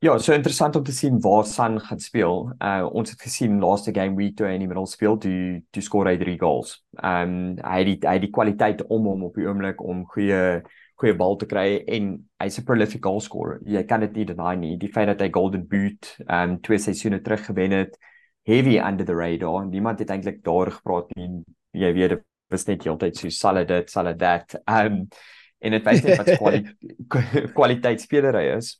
[0.00, 2.46] Ja, so interessant om te sien waar San gaan speel.
[2.56, 5.82] Uh ons het gesien laaste game week toe hy in die middel speel, toe toe
[5.84, 6.78] skoor hy 3 goals.
[7.04, 10.62] Um hy het die, hy het die kwaliteit om hom op die oomblik om goeie
[11.00, 13.60] goeie bal te kry en hy's 'n prolific goal scorer.
[13.64, 14.76] Jy kan dit nie deny nie.
[14.80, 17.98] Die feit dat hy Golden Boot um twee seisoene terug gewen het,
[18.48, 19.66] heavy under the radar.
[19.66, 21.44] Niemand het eintlik daar gepraat nie.
[21.72, 24.56] Jy weet, dit was net heeltyd so solid dit, solid that.
[24.66, 25.08] Um
[25.60, 27.16] en dit wys net wat kwaliteit
[27.58, 28.74] kwaliteit speler hy is.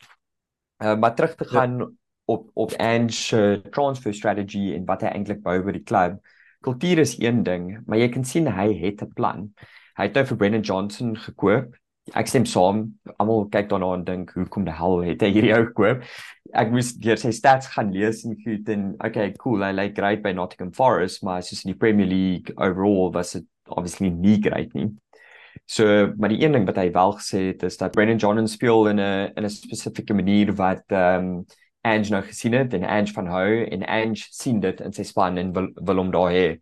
[0.80, 1.52] Uh, maar terug te ja.
[1.58, 1.88] gaan ja.
[2.32, 6.20] op op Ange uh, transfer strategy en wat hy eintlik bou vir die klub.
[6.64, 9.48] Kultuur is een ding, maar jy kan sien hy het 'n plan.
[9.96, 11.76] Hy het nou vir Brennan Johnson gekoop
[12.16, 12.84] ek stem saam.
[13.20, 16.02] Almal kyk daarna en dink, "Hoekom die hel het hy hierdie ou gekoop?"
[16.54, 20.22] Ek moes deur sy stats gaan lees en goed en okay, cool, hy lyk great
[20.22, 24.74] by Nottingham Forest, maar soos in die Premier League overall was dit obviously nie great
[24.74, 24.90] nie.
[25.64, 28.88] So, maar die een ding wat hy wel gesê het is dat Brendan Johnson speel
[28.88, 31.44] in 'n in 'n spesifieke manier wat ehm um,
[31.82, 35.38] Ange nou gesien het en Ange van hou en Ange sien dit in sy span
[35.40, 36.58] en wil wil hom daar hê.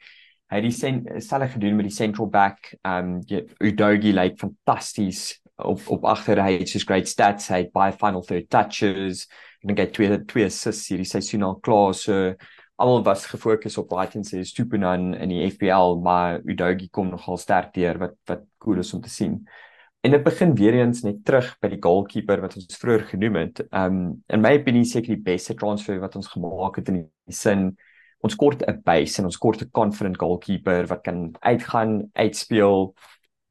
[0.48, 3.18] Hy het die selfe gedoen met die central back um
[3.60, 6.40] Udogi like, fantasties op op agter.
[6.42, 9.26] Hy het so great stats hy het baie final third touches.
[9.60, 12.34] En dan gee twee twee assists hierdie seisoen al klaar so
[12.78, 17.72] almal was gefokus op Brighton se Stupinan in die FPL maar Udogi kom nogal sterk
[17.74, 19.42] deur wat wat cool is om te sien
[20.00, 23.62] en dit begin weer eens net terug by die goalkeeper wat ons vroeër genoem het.
[23.74, 23.98] Um
[24.30, 27.72] in my opinie seker die beste transfer wat ons gemaak het in die sin
[28.24, 32.94] ons kort 'n base en ons kort 'n confident goalkeeper wat kan uitgaan, uitspeel,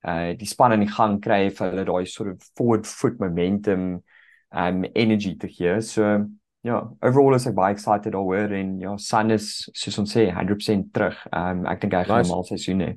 [0.08, 4.04] uh die span in die gang kry vir hulle daai sort of forward foot momentum
[4.52, 5.82] um energy te gee.
[5.82, 6.28] So
[6.68, 10.92] ja, overall is ek baie excited oor en ja, Sun is soos ons sê 100%
[10.96, 11.22] terug.
[11.32, 12.32] Um ek dink hy gaan nice.
[12.32, 12.92] 'n mal seisoen hê.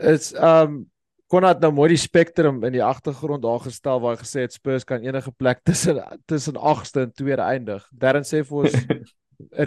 [0.00, 0.86] It's um
[1.30, 4.86] Konrad nou mooi die spektrum in die agtergrond daar gestel waar hy gesê het Spurs
[4.86, 7.86] kan enige plek tussen tussen 8ste en 2de eindig.
[7.92, 9.14] Darren sê vir ons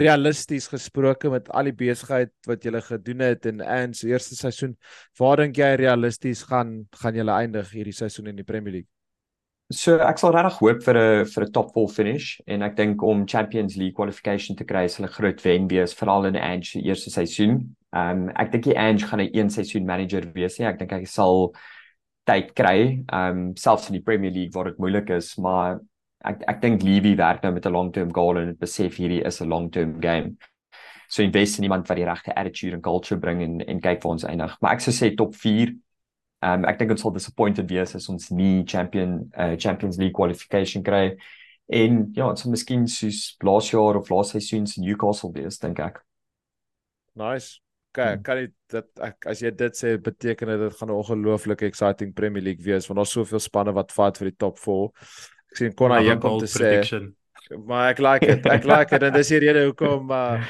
[0.04, 4.76] realisties gesproke met al die besigheid wat jy gedoen het in Anne's eerste seisoen,
[5.18, 8.93] waar dink jy realisties gaan gaan julle eindig hierdie seisoen in die Premier League?
[9.72, 13.02] So ek sal regtig hoop vir 'n vir 'n top 4 finish en ek dink
[13.02, 16.82] om Champions League qualification te kry is hulle groot wen wees veral in Ange se
[16.82, 17.74] eerste seisoen.
[17.96, 20.58] Ehm um, ek dink die Ange gaan 'n een seisoen manager wees.
[20.58, 20.68] Nie.
[20.68, 21.54] Ek dink hy sal
[22.26, 25.80] tyd kry, ehm um, selfs in die Premier League waar dit moeilik is, maar
[26.24, 29.48] ek ek dink Levy werk nou met 'n long-term goal en besef hierdie is 'n
[29.48, 30.36] long-term game.
[31.08, 34.10] So invest in iemand wat die regte attitude en culture bring en en kyk vir
[34.10, 34.56] ons eindig.
[34.60, 35.74] Maar ek sou sê top 4.
[36.44, 40.16] Ehm um, ek dink ons sal disappointed wees as ons nie champion uh, Champions League
[40.16, 41.16] qualification kry.
[41.72, 45.80] En ja, ons sal miskien soos laas jaar of laas seisoen se Newcastle wees, dink
[45.80, 46.02] ek.
[47.16, 47.64] Nice
[47.94, 51.66] kan kan dit dat ek as jy dit sê beteken dit dit gaan 'n ongelooflike
[51.66, 54.90] exciting Premier League wees want daar's soveel spanne wat vat vir die top 4.
[55.52, 57.14] Ek sien Konna hier kom te prediction.
[57.48, 57.58] sê.
[57.66, 58.46] Maar ek like dit.
[58.46, 60.42] Ek like dit en dis die rede hoekom uh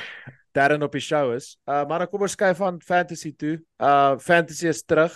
[0.55, 1.59] Darren op die show is.
[1.67, 3.59] Uh maar dan kom ons skuif van fantasy toe.
[3.79, 5.13] Uh fantasy is terug.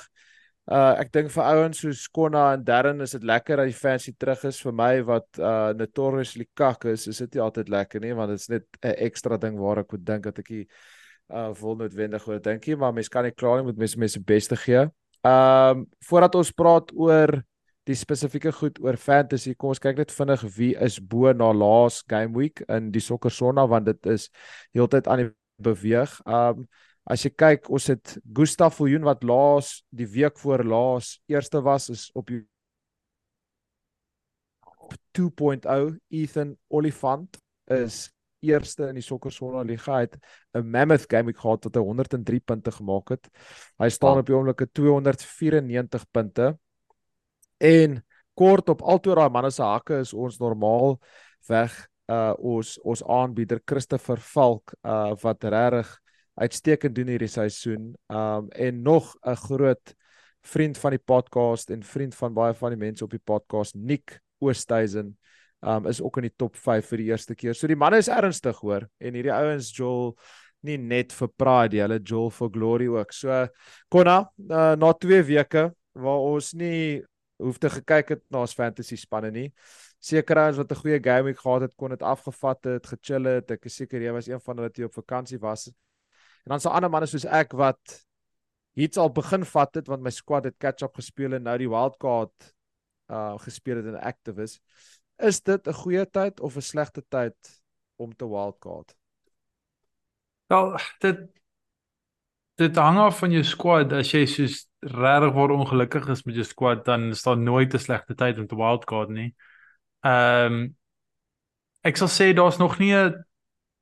[0.68, 4.12] Uh ek dink vir ouens soos Konna en Darren is dit lekker dat die fantasy
[4.20, 7.06] terug is vir my wat uh notoriously kak is.
[7.08, 9.92] Is dit nie altyd lekker nie want dit is net 'n ekstra ding waar ek
[9.92, 10.66] moet dink dat ek die
[11.32, 14.20] uh vol noodwendig oor dink jy maar mens kan nie klaar nie met mense mense
[14.20, 14.84] beste gee.
[15.24, 17.42] Ehm um, voordat ons praat oor
[17.88, 22.02] die spesifieke goed oor fantasy, kom ons kyk net vinnig wie is bo na laas
[22.08, 24.28] game week in die sokker sonna want dit is
[24.76, 25.30] heeltyd aan die
[25.64, 26.12] beweeg.
[26.26, 26.68] Um,
[27.08, 31.88] as jy kyk, ons het Gustaf Viljoen wat laas die week voor laas eerste was
[31.94, 32.30] is op
[35.16, 37.40] 2.0 Ethan Olifant
[37.72, 38.08] is
[38.44, 40.16] eerste in die Sokker Sonna Liga het
[40.54, 43.28] 'n mammoth game gehad wat hy 103 punte gemaak het.
[43.78, 46.58] Hy staan op die oomblik op 294 punte.
[47.58, 48.04] En
[48.34, 51.00] kort op altoe daai manne se hakke is ons normaal
[51.48, 55.98] weg uh ons ons aanbieder Christopher Valk uh wat regtig
[56.38, 57.92] uitstekend doen hierdie seisoen.
[58.08, 59.94] Um en nog 'n groot
[60.42, 64.20] vriend van die podcast en vriend van baie van die mense op die podcast Nick
[64.38, 65.16] Oosthuizen
[65.60, 67.54] um is ook in die top 5 vir die eerste keer.
[67.54, 70.14] So die manne is ernstig hoor en hierdie ouens Joel
[70.66, 73.12] nie net vir pride hulle Joel for glory ook.
[73.12, 73.46] So
[73.90, 74.20] Konna
[74.50, 77.02] uh, na 2 weke waar ons nie
[77.38, 79.48] hoef te gekyk het na ons fantasy spanne nie.
[80.02, 83.50] Seker ons wat 'n goeie game week gehad het, kon dit afgevat het, gechill het.
[83.50, 85.70] Ek is seker jy was een van hulle wat op vakansie was.
[86.48, 87.98] En dan so ander manne soos ek wat
[88.80, 91.68] iets al begin vat het want my squad het catch up gespeel en nou die
[91.68, 92.52] wildcard
[93.12, 94.54] uh gespeel het in activis.
[95.20, 97.36] Is dit 'n goeie tyd of 'n slegte tyd
[97.96, 98.96] om te wildcard?
[100.48, 101.20] Wel, dit
[102.56, 103.92] dit hang af van jou squad.
[103.92, 107.78] As jy soos regtig waar ongelukkig is met jou squad, dan is daar nooit 'n
[107.78, 109.34] slegte tyd om te wildcard nie.
[110.00, 110.76] Ehm um,
[111.82, 113.24] ek sal sê daar's nog nie 'n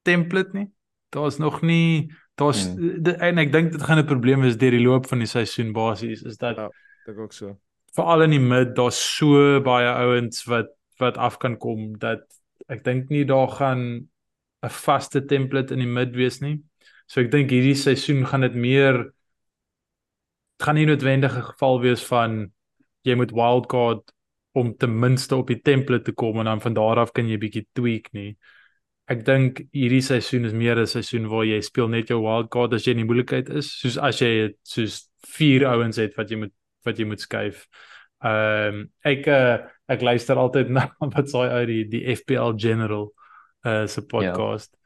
[0.02, 0.72] template nie.
[1.10, 3.06] Daar's nog nie daar's hmm.
[3.06, 6.22] en ek dink dit gaan 'n probleem wees deur die loop van die seisoen basies
[6.22, 6.70] is dat Ja,
[7.06, 7.56] dink ook so.
[7.96, 12.24] Veral in die mid, daar's so baie ouens wat wat af kan kom dat
[12.68, 14.08] ek dink nie daar gaan
[14.62, 16.60] 'n vaste template in die mid wees nie.
[17.06, 19.12] So ek dink hierdie seisoen gaan dit meer
[20.62, 22.52] gaan nie noodwendig 'n geval wees van
[23.02, 24.12] jy moet wildcard
[24.52, 27.38] om ten minste op die template te kom en dan van daar af kan jy
[27.38, 28.36] bietjie tweak nie.
[29.06, 32.86] Ek dink hierdie seisoen is meer 'n seisoen waar jy speel net jou wildcard as
[32.86, 36.54] jy in die moeilikheid is, soos as jy soos vier ouens het wat jy moet
[36.84, 37.66] wat jy moet skuif.
[38.24, 43.12] Ehm um, ek uh, ek luister altyd na wat sê uit die die FPL General
[43.66, 44.06] uh se ja.
[44.10, 44.72] podcast.
[44.72, 44.82] Ja.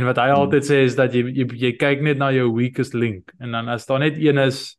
[0.00, 0.40] En wat hy hmm.
[0.40, 3.68] altyd sê is dat jy, jy jy kyk net na jou weakest link en dan
[3.68, 4.76] as daar net een is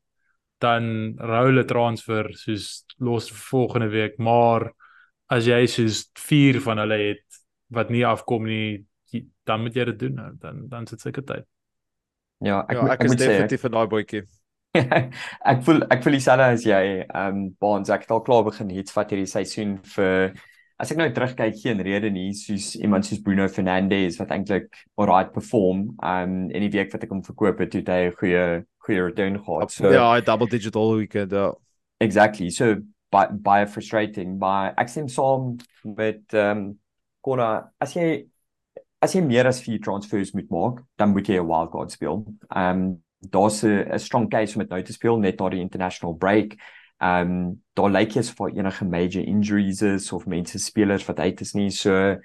[0.61, 4.69] dan rou hulle transfer soos los volgende week, maar
[5.31, 7.30] as jy soos 4 van hulle het
[7.71, 8.83] wat nie afkom nie,
[9.47, 10.29] dan moet jy dit doen nou.
[10.39, 11.47] Dan dan sit seker tyd.
[12.41, 14.23] Ja, ek ja, ek, ek is definitief 'n daai boetjie.
[15.51, 16.83] ek voel ek voel dieselfde as jy.
[17.03, 20.33] Ehm um, Baans, ek het al klaar begin hits vat hierdie seisoen vir
[20.81, 25.33] as ek nou terugkyk geen rede nie soos iemand soos Bruno Fernandes wat eintlik alright
[25.35, 25.91] perform.
[26.01, 28.45] Ehm um, in die week wat ek hom verkoop het, het hy 'n goeie
[28.87, 29.71] goeie return gehad.
[29.71, 31.31] So Ja, hy double digital weekend.
[31.31, 31.51] Ja.
[31.99, 32.49] Exactly.
[32.49, 36.79] So baie baie frustrating, maar ek stem saam met ehm um,
[37.21, 38.27] Konna, as jy
[39.01, 42.25] as jy meer as 4 transfers moet maak, dan moet jy 'n wildcard speel.
[42.55, 46.13] Ehm um, daar's 'n strong case om dit nou te speel net na die international
[46.13, 46.57] break.
[47.01, 51.41] Ehm um, daar lyk jy vir enige major injuries is of mense spelers wat uit
[51.41, 52.17] is nie so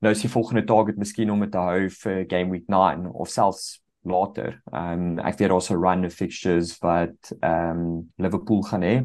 [0.00, 3.28] nou is die volgende target miskien om dit te hou vir game week 9 of
[3.28, 4.62] selfs later.
[4.72, 9.04] Ehm um, ek weet daar's 'n run of fixtures wat ehm um, Liverpool gaan hê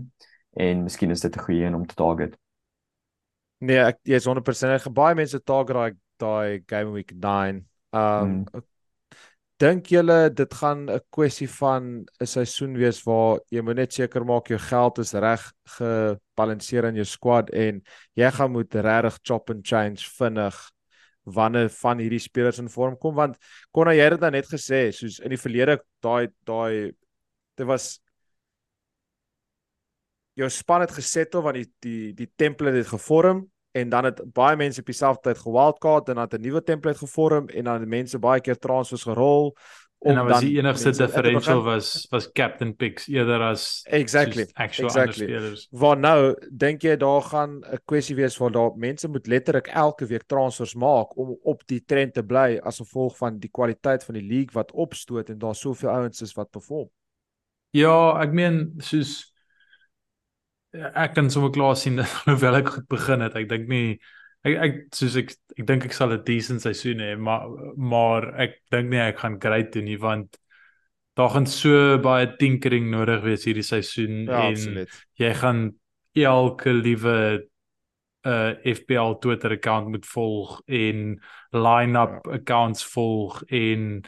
[0.53, 2.37] en miskien is dit 'n goeie een om te target.
[3.63, 7.61] Nee, ek jy's 100% baie mense target daai daai game week 9.
[7.95, 8.63] Ehm um, mm.
[9.63, 14.25] dink julle dit gaan 'n kwessie van 'n seisoen wees waar jy moet net seker
[14.25, 15.43] maak jou geld is reg
[15.77, 17.81] gebalanseer in jou squad en
[18.15, 20.57] jy gaan moet regtig chop and change vinnig
[21.23, 23.37] wanneer van hierdie spelers in vorm kom want
[23.71, 26.91] kon jy dit dan net gesê soos in die verlede daai daai
[27.55, 27.99] dit was
[30.35, 34.55] jou span het gesettel want die die die template het gevorm en dan het baie
[34.55, 37.89] mense op dieselfde tyd gewildcard en dan het 'n nuwe template gevorm en dan het
[37.89, 39.55] mense baie keer transfers gerol
[39.99, 45.67] en dan was die enigste differential was was captain picks eerder as exactly actual exactly.
[45.71, 50.05] waar nou dink jy daar gaan 'n kwessie wees waar daar mense moet letterlik elke
[50.05, 54.15] week transfers maak om op die trend te bly as gevolg van die kwaliteit van
[54.15, 56.89] die league wat opstoot en daar soveel ouens is wat perform?
[57.69, 59.34] Ja ek meen soos
[60.93, 63.97] ek kan sommer klaar sien dat hoewel ek goed begin het ek dink nie
[64.45, 67.47] ek ek soos ek ek dink ek sal 'n decent seisoen hê, maar
[67.77, 70.37] maar ek dink nie ek gaan great doen nie want
[71.15, 75.01] daar gaan so baie tinkering nodig wees hierdie seisoen ja, en absoluut.
[75.15, 75.61] jy gaan
[76.15, 77.17] elke liewe
[78.25, 81.19] uh FPL Twitter account moet volg en
[81.51, 82.39] line-up ja.
[82.39, 84.01] accounts volg en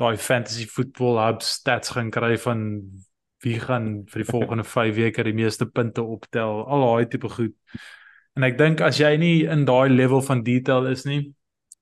[0.00, 2.62] daai fantasy football hub stats gaan kry van
[3.42, 7.56] wie gaan vir die volgende 5 weke die meeste punte optel al daai tipe goed
[8.32, 11.34] En ek dink as jy nie in daai level van detail is nie,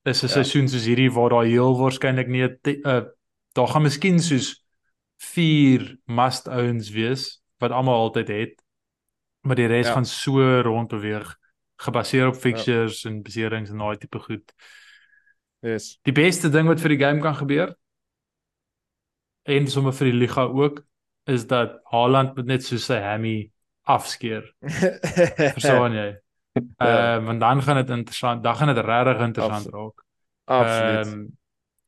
[0.03, 0.35] is 'n ja.
[0.41, 3.05] seisoen soos hierdie waar daar heel waarskynlik nie 'n uh,
[3.55, 4.65] daar gaan miskien soos
[5.19, 8.63] 4 must owns wees wat almal altyd het.
[9.47, 9.93] Maar die res ja.
[9.93, 11.37] gaan so rondbeweeg
[11.77, 12.41] gebaseer op ja.
[12.41, 13.11] fixtures ja.
[13.11, 14.53] en beserings en daai tipe goed.
[15.61, 15.99] Yes.
[16.03, 17.77] Die beste ding wat vir die game kan gebeur
[19.43, 20.83] en sommer vir die liga ook
[21.25, 23.51] is dat Haaland net so sy hammy
[23.83, 24.45] afskeer.
[25.55, 26.09] Verstaan jy?
[26.53, 27.17] Ehm ja.
[27.17, 30.05] uh, want dan gaan dit interessant, dan gaan dit regtig interessant Abs raak.
[30.45, 31.07] Absoluut.
[31.07, 31.39] Ehm um,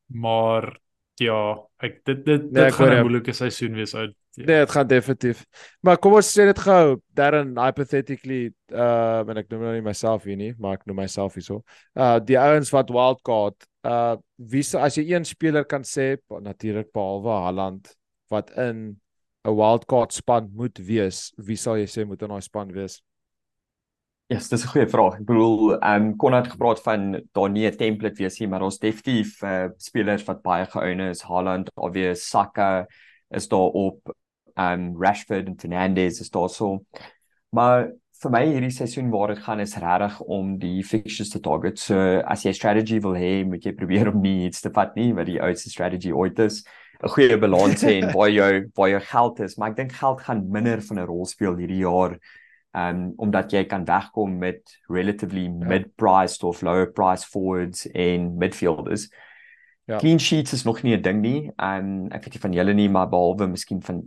[0.07, 0.79] maar
[1.21, 1.39] ja,
[1.83, 4.15] ek dit dit nee, dit gaan 'n moeilike seisoen wees uit.
[4.33, 4.45] Ja.
[4.45, 5.45] Nee, dit gaan definitief.
[5.81, 10.25] Maar kom ons sê dit gou, Darren hypothetically, uh en ek noem nou nie myself
[10.25, 11.63] hier nie, maar ek noem myself hierso.
[11.93, 17.29] Uh die ouens wat wildcard, uh wie as jy een speler kan sê, natuurlik behalwe
[17.45, 17.93] Haaland
[18.33, 19.02] wat in
[19.45, 23.01] 'n wildcard span moet wees, wie sal jy sê moet in daai span wees?
[24.31, 25.19] Ja, yes, dis 'n goeie vraag.
[25.21, 28.63] Ek bedoel, ehm um, kon het gepraat van daar nie 'n template wees nie, maar
[28.63, 32.87] ons definitief uh, spelers wat baie geoune is, Haaland, obvious Saka
[33.31, 34.15] is daar op,
[34.57, 36.85] ehm um, Rashford en Fernandes is daar so.
[37.51, 37.91] Maar
[38.23, 41.79] vir my hierdie seisoen waar dit gaan is regtig om die fixtures te target.
[41.79, 45.13] So as jy strategy wil hê, moet jy probeer om nie iets te vat nie
[45.13, 46.63] wat die oudste strategy ooit is.
[47.03, 50.21] 'n goeie balans hê en waar jou waar jou geld is, maar ek dink geld
[50.21, 52.19] gaan minder van 'n rol speel hierdie jaar
[52.73, 55.67] um omdat jy kan wegkom met relatively ja.
[55.69, 59.11] mid-priced of lower price forwards en midfielders.
[59.85, 59.99] Ja.
[59.99, 61.51] Clean sheets is nog nie 'n ding nie.
[61.59, 64.03] Um ek weet nie van julle nie, maar behalwe miskien van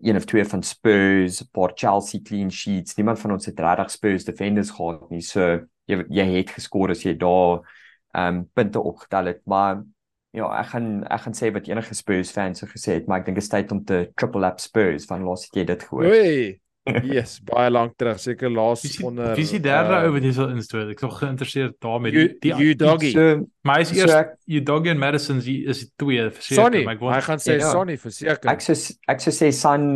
[0.00, 2.96] een of twee van Spurs, Port Chelsea clean sheets.
[2.96, 5.20] Niemand van ons het regtig Spurs defenders gehad nie.
[5.20, 7.60] So jy jy het geskoor as jy daar
[8.14, 9.82] um punte opgetel het, maar
[10.34, 13.30] ja, ek gaan ek gaan sê wat enige Spurs fans so gesê het, maar ek
[13.30, 16.08] dink dit is tyd om te triple up Spurs van laas het jy dit gehoor.
[16.10, 16.60] Oei.
[16.86, 20.32] Yes, baie lank terug, seker laas onder Wie is die derde uh, ou wat jy
[20.36, 20.90] sal instoot?
[20.92, 22.14] Ek is nog geïnteresseerd daarmee.
[22.14, 23.10] Die, die you doggy.
[23.14, 27.02] So, maar is eers so you doggy en Madison is die twee verseker, maar ek
[27.02, 28.50] wou Hy gaan sê ja, Sonny verseker.
[28.52, 28.76] Ek sê
[29.10, 29.88] ek sê sê Son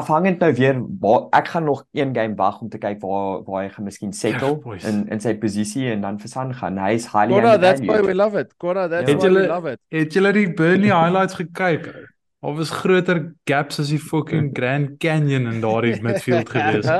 [0.00, 3.66] afhangend nou weer waar, ek gaan nog een game wag om te kyk waar waar
[3.66, 6.80] hy gaan miskien settle ja, in in sy posisie en dan vir Son gaan.
[6.80, 8.56] Hy is highly Kora, that's why we love it.
[8.56, 9.20] Kora, that's yeah.
[9.20, 9.82] why we love it.
[9.92, 11.92] Het julle die Burnley highlights gekyk?
[12.40, 16.88] Of is groter gaps as die fucking Grand Canyon in daardie midfield gewees.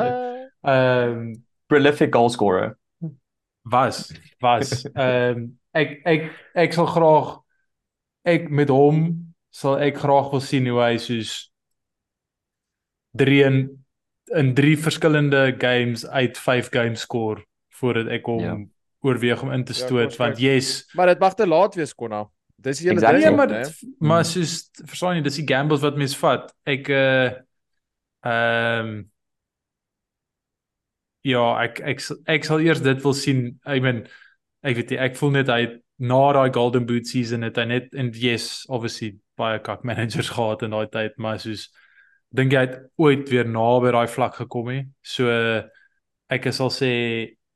[0.61, 2.77] Ehm um, prolific goal scorer.
[3.63, 4.11] Was
[4.41, 7.39] was ehm um, ek ek ek sal graag
[8.29, 9.05] ek met hom
[9.55, 11.35] sal ek graag wil sien hoe hy soos
[13.19, 13.61] 3 in
[14.41, 17.43] in 3 verskillende games uit 5 games score
[17.81, 18.59] voordat ek hom ja.
[19.07, 21.95] oorweeg om in te ja, stoot ja, want yes maar dit mag te laat wees
[21.95, 22.27] konna
[22.61, 23.23] Dis hele exactly.
[23.25, 23.95] ding, maar nee?
[23.99, 26.51] maar soos verstaan jy, dis die gambles wat mens vat.
[26.69, 27.31] Ek uh
[28.21, 28.97] ehm um,
[31.25, 32.03] ja, ek ek
[32.37, 33.47] ek sal eers dit wil sien.
[33.65, 34.05] I mean,
[34.61, 35.63] ek weet nie, ek voel net hy
[36.01, 40.65] na daai Golden Boot season het hy net en yes, obviously baie kak managers gehad
[40.67, 41.71] in daai tyd, maar soos
[42.37, 44.87] dink jy het ooit weer naby daai vlak gekom nie.
[45.03, 45.33] So
[46.31, 46.93] ek sal sê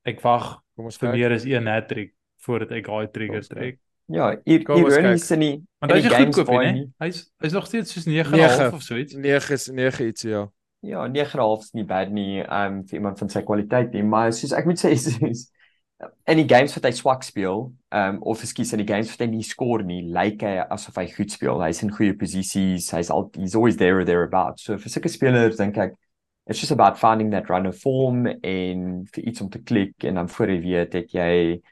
[0.05, 3.77] ek wag Kom ons vir meer as een hat-trick voordat ek daai trigger trek.
[4.07, 6.73] Ja, hier hier is in die Want in hy's die nie games goedkoop waar hy
[6.73, 6.81] nie.
[6.81, 8.73] nie- Hy's hy's nog steeds soos 9.5 Nege.
[8.75, 9.15] of so iets.
[9.15, 10.49] 9 is 9 iets ja.
[10.85, 14.53] Ja, 9.5 is nie bad nie, um vir iemand van sy kwaliteit nie, maar soos
[14.53, 15.51] ek moet sê is, is
[16.29, 19.31] in die games wat hy swak speel, um of ekskuus in die games wat hy
[19.33, 21.63] nie skoor nie, lyk hy asof hy goed speel.
[21.65, 24.65] Hy's in goeie posisies, hy's al he's always there or thereabouts.
[24.69, 25.95] So vir sulke spelers dink ek
[26.47, 30.17] it's just about finding that run of form en vir iets om te klik en
[30.21, 31.63] dan voor jy weet het jy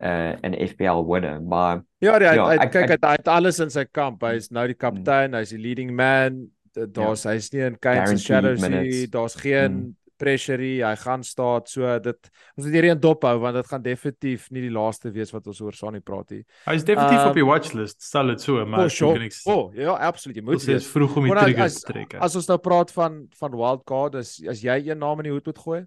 [0.00, 1.40] uh 'n FPL winner.
[1.40, 3.84] Maar Ja, die, Ja, hy, hy ek- kyk ek- hy, hy het alles in sy
[3.84, 4.22] kamp.
[4.22, 6.48] Hy's nou die kaptein, hy's die leading man.
[6.74, 9.06] D- Daar's hy's nie in Kane se shadows nie.
[9.06, 10.82] Daar's geen pressure nie.
[10.82, 11.62] Hy gaan staan.
[11.66, 15.30] So dit ons moet hierdie dop hou want dit gaan definitief nie die laaste wees
[15.32, 16.44] wat ons oor Sonny praat nie.
[16.66, 19.12] Hy's definitief Um, op die watchlist, stel dit so, maar Oh, ek sure.
[19.14, 20.36] kan niks Oh, ja, absoluut.
[20.36, 22.12] Jy moet Dit is vroeg om die Maar as- triggers te trek.
[22.12, 22.18] hè.
[22.20, 25.46] As ons nou praat van van wildcard, as as jy een naam in die hoed
[25.46, 25.86] moet gooi,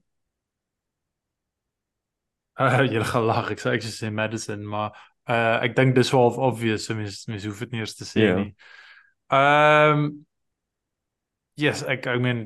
[2.60, 4.92] Uh, jy gaan lag, ek sê ek sê Madison, maar
[5.30, 8.26] uh ek dink dis wel obvious, so mens mens hoef dit nie eers te sê
[8.26, 8.36] Ja.
[8.42, 8.50] nie.
[9.32, 10.10] Ehm um,
[11.60, 12.38] Yes, ek I mean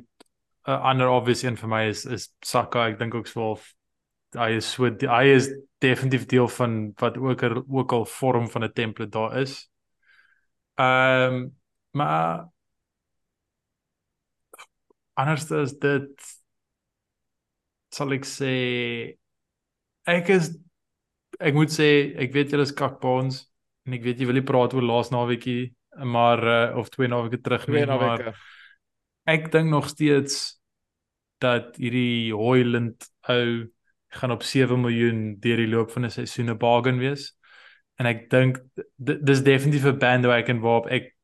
[0.66, 2.88] 'n uh, ander obvious een vir my is is Saka.
[2.90, 3.62] Ek dink ook swaar
[4.38, 5.50] hy is so hy is
[5.84, 9.70] definitief deel van wat ook er, ook al vorm van 'n template daar is.
[10.78, 11.60] Ehm um,
[11.92, 12.50] maar
[15.14, 16.22] anders is dit
[17.96, 18.54] sal ek sê
[20.06, 20.52] ek is
[21.40, 23.44] ek moet sê ek weet julle is kakbons
[23.88, 25.74] en ek weet jy wil nie praat oor laas naweekie
[26.04, 28.34] maar uh, of twee naweke terug nie maar
[29.30, 30.60] ek dink nog steeds
[31.44, 33.70] dat hierdie Hoyland ou
[34.14, 37.34] gaan op 7 miljoen deur die loop van 'n seisoen 'n bargain wees.
[37.96, 38.62] En ek dink
[38.98, 41.16] dis definitief 'n bandwagon waarop ek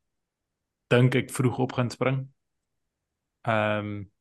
[0.87, 2.27] dink ek vroeg op gaan spring.
[3.41, 4.11] Ehm um,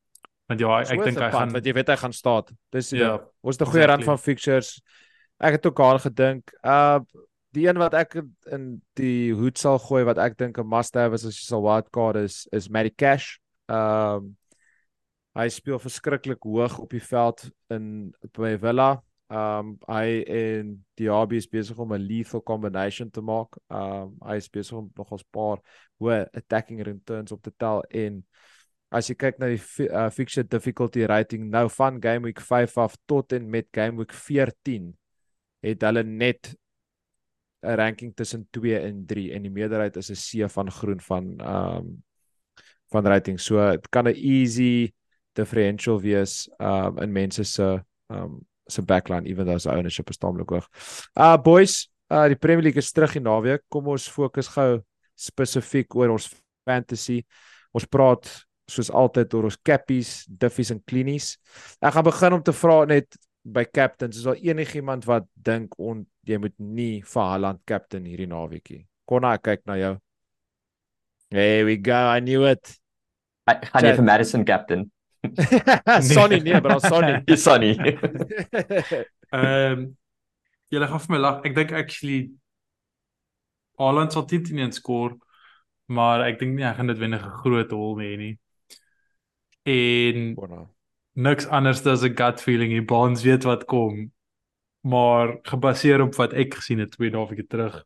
[0.45, 2.43] want ja, ek, ek dink hy gaan want jy weet hy gaan staan.
[2.69, 3.28] Dis Ja, ding.
[3.41, 4.15] Ons het 'n goeie rand exactly.
[4.15, 4.81] van fixtures.
[5.39, 6.51] Ek het ook daar gedink.
[6.63, 6.99] Uh
[7.51, 8.21] die een wat ek
[8.53, 11.63] in die hoed sal gooi wat ek dink 'n must have is as jy sal
[11.63, 13.39] wildcard is is Matty Cash.
[13.67, 14.37] Um
[15.33, 19.01] hy speel verskriklik hoog op die veld in by Villa.
[19.29, 23.57] Um hy en Diaby is besig om 'n lethal combination te maak.
[23.69, 25.57] Um hy is besig om nog 'n paar
[25.99, 28.23] hoë attacking returns op te tel en
[28.91, 32.97] as jy kyk na die uh, fixture difficulty rating nou van game week 5 af
[33.05, 34.93] tot en met game week 14
[35.61, 36.55] het hulle net
[37.61, 41.39] 'n ranking tussen 2 en 3 en die meerderheid is 'n C van groen van
[41.39, 42.03] ehm um,
[42.89, 43.39] van rating.
[43.39, 44.93] So dit kan 'n easy
[45.33, 50.49] differential wees um in mense se um se backline even though se ownership is taamlik
[50.49, 50.67] hoog.
[51.15, 53.63] Uh boys, uh die Premier League is terug die naweek.
[53.69, 54.81] Kom ons fokus gou
[55.15, 56.29] spesifiek oor ons
[56.65, 57.23] fantasy.
[57.71, 61.33] Ons praat soos altyd oor ons cappies, diffies en cleanies.
[61.81, 66.05] Ek gaan begin om te vra net by captains, is daar enigiemand wat dink on
[66.27, 68.83] jy moet nie vir Haaland captain hierdie naweekie.
[69.09, 69.95] Konna ek kyk na jou.
[71.33, 71.93] There we go.
[71.93, 72.75] I knew it.
[73.49, 73.99] Ek gaan jy Chat.
[73.99, 74.89] vir Madison captain.
[76.13, 77.19] Sonny nee, bro, Sonny.
[77.29, 77.73] Dis Sonny.
[79.29, 79.81] Ehm um,
[80.73, 81.41] julle gaan vir my lag.
[81.45, 82.19] Ek dink actually
[83.79, 85.15] Haaland sal 10 teen 1 skoor,
[85.89, 88.33] maar ek dink nie hy gaan dit wenige groot hol hê nie.
[89.69, 90.63] En Konna.
[91.13, 92.71] niks anders as 'n gut feeling.
[92.71, 94.11] Die Bonds weet wat kom.
[94.81, 97.83] Maar gebaseer op wat ek gesien het twee naweke terug,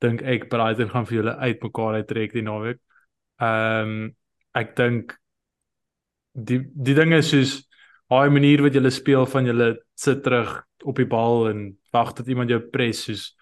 [0.00, 2.78] dink ek Brighton gaan vir julle uitmekaar uittrek die naweek.
[3.40, 4.16] Ehm um,
[4.54, 5.20] ek dink
[6.32, 7.68] die die ding is soos
[8.08, 12.28] daai manier wat julle speel van julle sit terug op die bal en wag tot
[12.28, 13.36] iemand jou press soos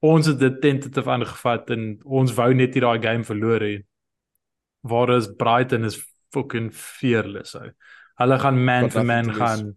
[0.00, 3.74] ons het dit tentative aangevat en ons wou net nie daai game verloor hê.
[4.88, 5.98] Waar is Brighton is
[6.32, 7.54] fucking fearless.
[7.54, 7.70] Ou.
[8.20, 9.76] Hulle gaan man vir man gaan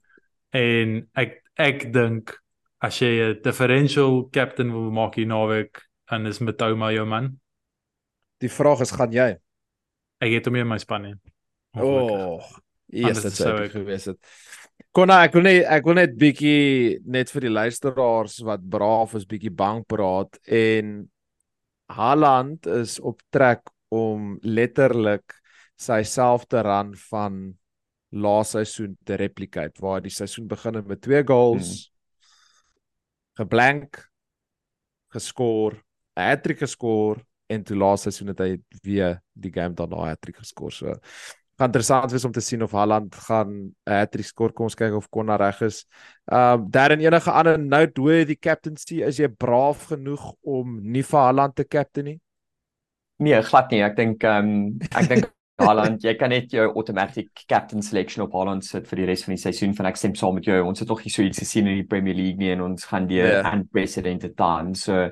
[0.53, 2.35] en ek ek dink
[2.83, 7.39] as jy 'n differential captain wil maak hier naweek dan is Matoma jou man.
[8.41, 9.37] Die vraag is gaan jy?
[10.21, 11.15] Ek het hom in my span nie.
[11.75, 12.19] Ongelukkig.
[12.27, 12.59] Oh.
[12.93, 14.17] Yes, dit sou ek- gewees het.
[14.93, 19.25] Konna, ek wil net ek wil net bietjie net vir die luisteraars wat braaf is
[19.25, 21.09] bietjie bang praat en
[21.89, 25.33] Haaland is op trek om letterlik
[25.83, 27.41] sy selfde run van
[28.13, 31.89] laas seisoen te replicate waar die seisoen begin het met twee goals
[33.39, 33.97] geblank
[35.13, 35.73] geskoor,
[36.17, 40.37] 'n hattrick geskoor en toe laas seisoen het hy weer die game daarna 'n hattrick
[40.37, 40.71] geskoor.
[40.71, 40.93] So
[41.59, 44.93] gaan interessant wees om te sien of Haaland gaan 'n hat-trick skoor kom ons kyk
[44.93, 45.85] of Konna reg is.
[46.25, 51.19] Um Darren enige ander note hoe die captaincy is jy braaf genoeg om nie vir
[51.19, 52.19] Haaland te captain nie?
[53.19, 53.83] Nee, glad nie.
[53.83, 55.29] Ek dink ehm um, ek dink
[55.61, 59.35] Haaland, jy kan net jou automatic captain selection op Haaland sit vir die res van
[59.35, 60.57] die seisoen van ek stem saam met jou.
[60.65, 63.05] Ons het nog nie so iets gesien in die Premier League nie en ons gaan
[63.09, 63.43] die yeah.
[63.43, 63.53] Ja.
[63.53, 64.73] unprecedented time.
[64.79, 65.11] So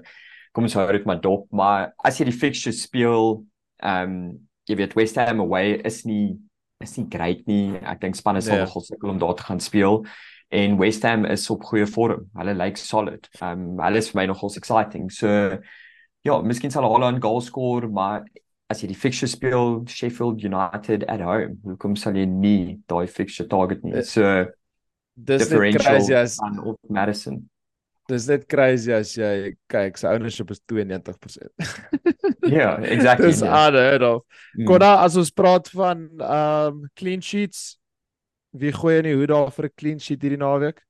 [0.55, 3.43] kom ons hou dit maar dop, maar as jy die fixtures speel,
[3.83, 4.23] ehm um,
[4.69, 6.37] jy weet West Ham away is nie
[6.81, 7.77] is nie great nie.
[7.81, 8.65] Ek dink spanne sal yeah.
[8.65, 10.05] nogal sukkel om daar te gaan speel
[10.51, 12.27] en West Ham is op goeie vorm.
[12.35, 13.29] Hulle lyk like solid.
[13.39, 15.09] Ehm um, hulle is vir my nogal exciting.
[15.13, 15.29] So
[16.25, 18.25] ja, miskien sal Haaland goal score, maar
[18.71, 23.47] as jy die fixture speel Sheffield United at home, hoekom sal jy nie daai fixture
[23.51, 24.03] target nie?
[24.07, 24.47] So
[25.15, 27.43] dis crazy as on Madison.
[28.09, 31.51] Dis net crazy as jy kyk, sy ownership is 92%.
[32.41, 33.27] Ja, yeah, exactly.
[33.29, 34.23] Dis unheard of.
[34.57, 34.65] Mm.
[34.65, 37.77] Kona as ons praat van um clean sheets,
[38.57, 40.81] wie gooi in die hoed daar vir 'n clean sheet hierdie naweek?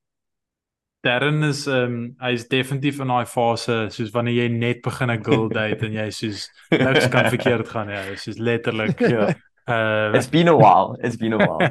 [1.02, 5.48] Darren is um hy's definitief in daai fase soos wanneer jy net begin 'n girl
[5.58, 9.32] date en jy soos niks kan verkeerd gaan ja, soos letterlik ja.
[9.66, 10.96] Uh It's been a while.
[11.02, 11.70] It's been a while.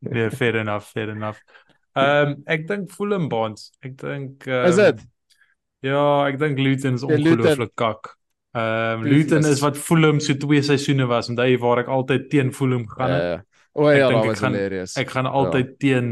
[0.00, 1.40] yeah, fair enough, fair enough.
[1.96, 3.72] Um ek dink Fulham Bonds.
[3.84, 5.04] Ek dink um, Is dit?
[5.84, 8.14] Ja, ek dink Luton is ongelooflik kak.
[8.56, 12.52] Um Luton is wat Fulham so twee seisoene was, onthou jy waar ek altyd teen
[12.56, 13.24] Fulham gegaan het.
[13.24, 13.38] Ja.
[13.72, 14.96] O ja, dit was hilarious.
[14.98, 15.76] Ek gaan altyd ja.
[15.84, 16.08] teen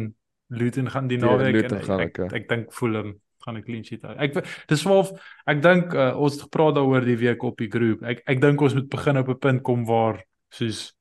[0.49, 4.03] Luton gaan die naweek en ek, ek, ek, ek dink Fulham gaan 'n clean sheet
[4.03, 4.15] hou.
[4.17, 4.35] Ek
[4.69, 5.13] dis swaalf
[5.47, 8.03] ek dink uh, ons het gepraat daaroor die week op die groep.
[8.03, 10.95] Ek ek dink ons moet begin op 'n punt kom waar soos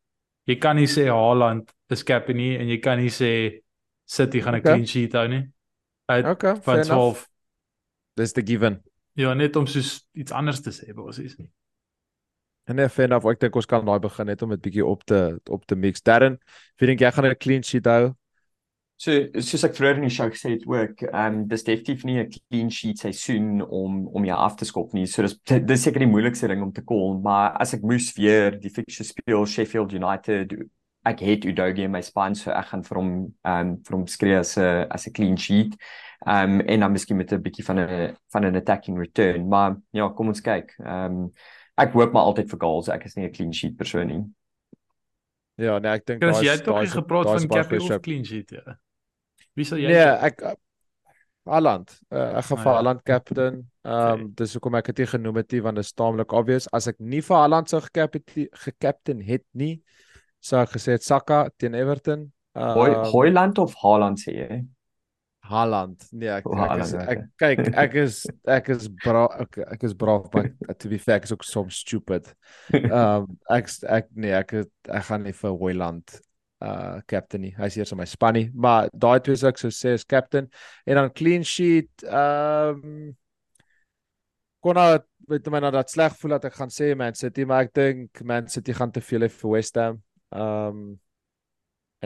[0.47, 3.61] jy kan nie sê Haaland is captain nie en jy kan nie sê
[4.05, 4.73] City gaan 'n okay.
[4.73, 5.47] clean sheet hou nie.
[6.07, 7.27] Uit okay, van swaalf.
[8.15, 8.81] Dis the given.
[9.13, 11.49] Ja, net om soos iets anders te sê basies nie.
[12.67, 13.25] En nee, fair enough.
[13.25, 16.01] Ek dink ons kan daai begin net om dit bietjie op te op te mix.
[16.01, 16.37] Darren,
[16.77, 18.15] wie dink jy gaan 'n clean sheet hou?
[18.97, 19.13] So
[19.45, 22.31] soos ek vroeër in die show gesê het ook, ehm um, dis definitief nie 'n
[22.49, 25.05] clean sheet seisoen om om jou af te skop nie.
[25.05, 28.57] So dis dis seker die moeilikste ding om te call, maar as ek moes weer
[28.59, 30.55] die fixture speel Sheffield United,
[31.05, 33.11] ek het Udogie in my span, so ek gaan vir hom
[33.45, 35.77] ehm um, vir hom skree as 'n as 'n clean sheet.
[36.25, 39.77] Ehm um, en dan miskien met 'n bietjie van 'n van 'n attacking return, maar
[39.91, 40.73] ja, kom ons kyk.
[40.79, 41.31] Ehm um,
[41.77, 42.89] ek hoop maar altyd vir goals.
[42.89, 44.23] Ek is nie 'n clean sheet persoon nie.
[45.57, 48.79] Ja, nee, ek dink daai jy het tog gepraat van of clean sheet, ja.
[49.57, 49.89] Wie sal jy?
[49.89, 50.43] Nee, ek
[51.47, 51.91] Haaland.
[52.11, 53.59] Uh, ek gaan vir Haaland captain.
[53.87, 56.99] Ehm um, dis hoekom ek dit genoem het, want dit is taamlik obvious as ek
[56.99, 59.77] nie vir Haaland sou gekaptein het nie,
[60.43, 62.27] sou ek gesê het Saka teen Everton.
[62.57, 64.59] Uh, Hoi Hoyland of Haaland sê jy?
[65.47, 66.03] Haaland.
[66.11, 68.21] Nee, ek, oh, ek, is, ek kyk ek is
[68.57, 70.51] ek is braaf ek, ek is braaf but
[70.83, 72.33] to be fair ek is ook so stupid.
[72.75, 76.19] Ehm um, ek ek nee, ek ek gaan nie vir Hoyland
[76.61, 77.53] uh captain nie.
[77.57, 80.49] Hy's eers in my span nie, maar daai twee sou ek sou sê is captain
[80.85, 81.89] en dan clean sheet.
[82.03, 83.15] Ehm um,
[84.63, 84.87] kon nou
[85.29, 88.23] weet my nou dat sleg voel dat ek gaan sê Man City, maar ek dink
[88.25, 90.01] Man City gaan te veel hê vir West Ham.
[90.33, 90.87] Ehm um,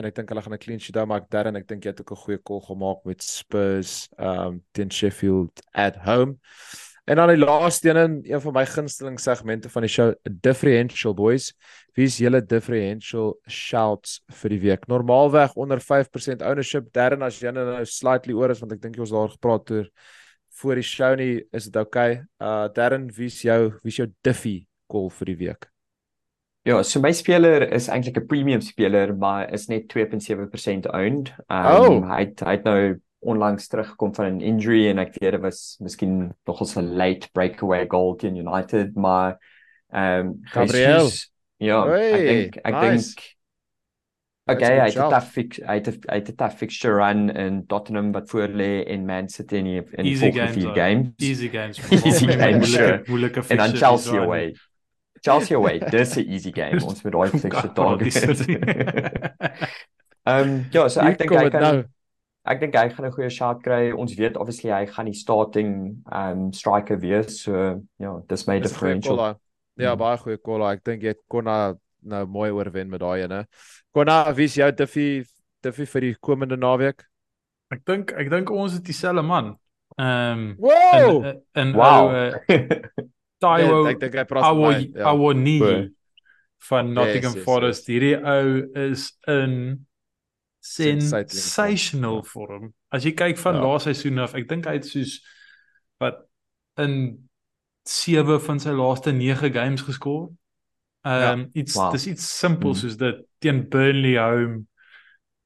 [0.00, 1.90] en ek dink hulle gaan 'n clean sheet hou, maar ek daarin ek dink jy
[1.92, 6.38] het ook 'n goeie call gemaak met Spurs ehm um, teen Sheffield at home.
[7.04, 11.50] En dan die laaste een, een van my gunsteling segmente van die show, differential boys.
[11.92, 14.86] Wie is julle differential shouts vir die week?
[14.88, 16.88] Normaalweg onder 5% ownership.
[16.96, 19.90] Darren as jy nou slightly oor is want ek dink jy ons daar gepraat oor
[20.62, 22.22] voor die show nie, is dit okay?
[22.40, 24.62] Uh Darren, wie is jou wie is jou diffy
[24.92, 25.68] call vir die week?
[26.64, 31.32] Ja, so my speler is eintlik 'n premium speler, maar is net 2.7% owned.
[31.50, 32.08] Um oh.
[32.08, 36.32] hy hy het nou onlangs teruggekom van 'n injury en ek weet dit was miskien
[36.46, 39.38] nogal 'n late breakaway goal teen United maar
[39.92, 41.10] ehm um, Gabriel
[41.62, 43.14] ja hey, ek dink ek nice.
[43.14, 43.30] dink
[44.50, 47.66] Okay, hy het 'n tough fix hy het hy het 'n tough fixture run in
[47.66, 51.14] Tottenham wat voor lê in Man City in in four vier games.
[51.18, 51.78] Easy games.
[52.08, 52.72] easy games.
[52.72, 53.02] Sure.
[53.06, 53.62] Moeilike fixture.
[53.62, 54.56] En dan Chelsea away.
[55.20, 55.78] Chelsea away.
[55.78, 56.82] Dis 'n easy game.
[56.88, 58.24] Ons moet daai fixture target.
[60.22, 61.84] Ehm um, ja, so ek dink hy kan nou
[62.44, 63.92] ek dink hy gaan 'n goeie shot kry.
[63.92, 67.42] Ons weet obviously hy gaan die starting um striker wees.
[67.42, 69.38] So ja, dis my differential.
[69.80, 70.00] Ja, mm.
[70.02, 70.66] baie goeie call.
[70.68, 73.44] Ek dink jy kon nou mooi oorwen met daai ene.
[73.94, 75.08] Konna, wie is jou Duffy
[75.62, 77.04] Duffy vir die komende naweek?
[77.72, 79.54] Ek dink ek dink ons het dieselfde man.
[80.00, 81.24] Ehm um, wow.
[81.28, 82.12] in, in wow.
[83.42, 85.58] Taiwo ek dink hy praat van Awoni
[86.68, 87.88] van Nottingham yes, yes, Forest.
[87.88, 87.90] Yes.
[87.90, 89.56] Hierdie ou is in
[90.62, 92.68] sensational vir hom.
[92.94, 93.64] As jy kyk van ja.
[93.66, 95.16] laaste seisoen af, ek dink hy het soos
[96.02, 96.22] wat
[96.82, 96.94] in
[97.84, 100.30] 7 van sy laaste 9 games geskor.
[101.04, 101.90] Ehm um, iets Wow.
[101.92, 102.78] dis iets simpel Hmm.
[102.78, 104.66] soos dit teen Burnley home.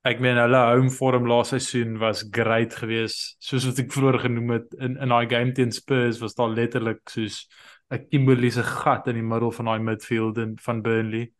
[0.04, 3.36] Ek meen hulle home vorm laaste seisoen was great geweest.
[3.38, 7.00] Soos wat ek vroeër genoem het in in daai game teen Spurs was daar letterlik
[7.08, 7.48] soos
[7.90, 11.32] 'n Kimberley se gat in die middel van daai midfield en van Burnley.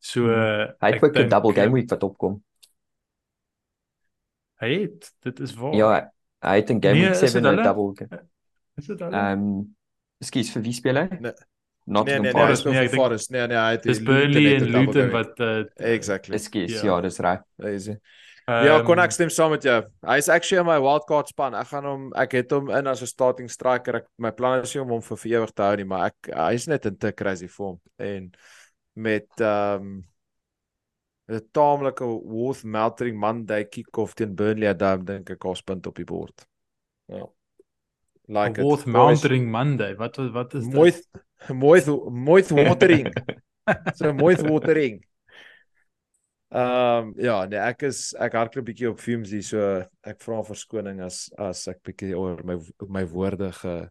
[0.00, 0.74] So Hmm.
[0.80, 2.42] Hy het ook 'n double game week wat opkom.
[4.62, 5.74] Hy het, dit is waar.
[5.74, 8.08] Ja, hy het in game Nee, week is dit 7 'n double.
[8.76, 9.16] is dit hulle?
[9.16, 9.62] Ehm,
[10.22, 11.08] ekskuus vir wie speel hy?
[11.10, 11.32] Nee.
[11.32, 11.50] Nee
[11.84, 13.30] Nottingham nee nee, hy Forest, nee, ek dink- Forest.
[13.34, 16.36] Nee nee, hy het dis die Burnley en Luton wat uh, Exactly.
[16.38, 16.82] Ekskuus, Ja.
[16.86, 17.40] ja, dis reg.
[17.58, 17.96] Easy.
[18.46, 19.76] Ja, ehm, kon ek stem saam met jou.
[20.06, 21.54] Hy's actually in my wildcard span.
[21.54, 23.96] Ek gaan hom ek het hom in as 'n starting striker.
[23.96, 26.66] Ek my plan is om hom vir vir ewig te hou nie, maar ek hy's
[26.68, 28.32] net in te crazy vorm en
[28.94, 30.04] met ehm um,
[31.30, 36.04] 'n taamlike Worth Meltering Monday kick-off teen Burnley dan dink ek ons punt op die
[36.04, 36.46] bord.
[37.08, 37.26] Ja.
[38.28, 38.64] Like it.
[38.64, 38.94] Worth Boys.
[38.94, 39.94] Mounting Monday.
[39.96, 40.74] Wat wat wat is dit?
[40.74, 40.92] Mooi
[41.48, 43.12] mooi mooi watering.
[43.94, 45.02] so mooi watering.
[46.52, 49.60] Ehm um, ja, nee, ek is ek hardloop 'n bietjie op fumes hier, so
[50.04, 52.58] ek vra verskoning as as ek bietjie oor my
[52.88, 53.88] my woorde ge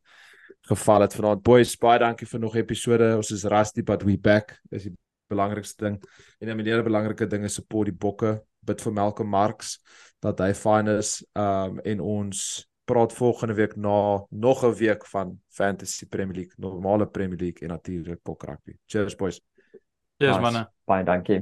[0.70, 1.42] geval het vanaand.
[1.42, 3.16] Boys, baie dankie vir nog episode.
[3.18, 4.60] Ons is rusty but we back.
[4.70, 4.94] Dis die
[5.28, 5.98] belangrikste ding.
[6.40, 8.42] En 'n meneer belangrike ding is support die bokke.
[8.62, 9.80] Bid vir Malcolm Marx
[10.22, 11.26] dat hy fine is.
[11.34, 16.54] Ehm um, en ons praat volgende week na nog 'n week van Fantasy Premier League,
[16.58, 18.74] normale Premier League en natuurlik Pok Rugby.
[18.86, 19.42] Cheers boys.
[20.18, 20.40] Yes Nice.
[20.40, 20.70] manne.
[20.86, 21.42] Baie dankie.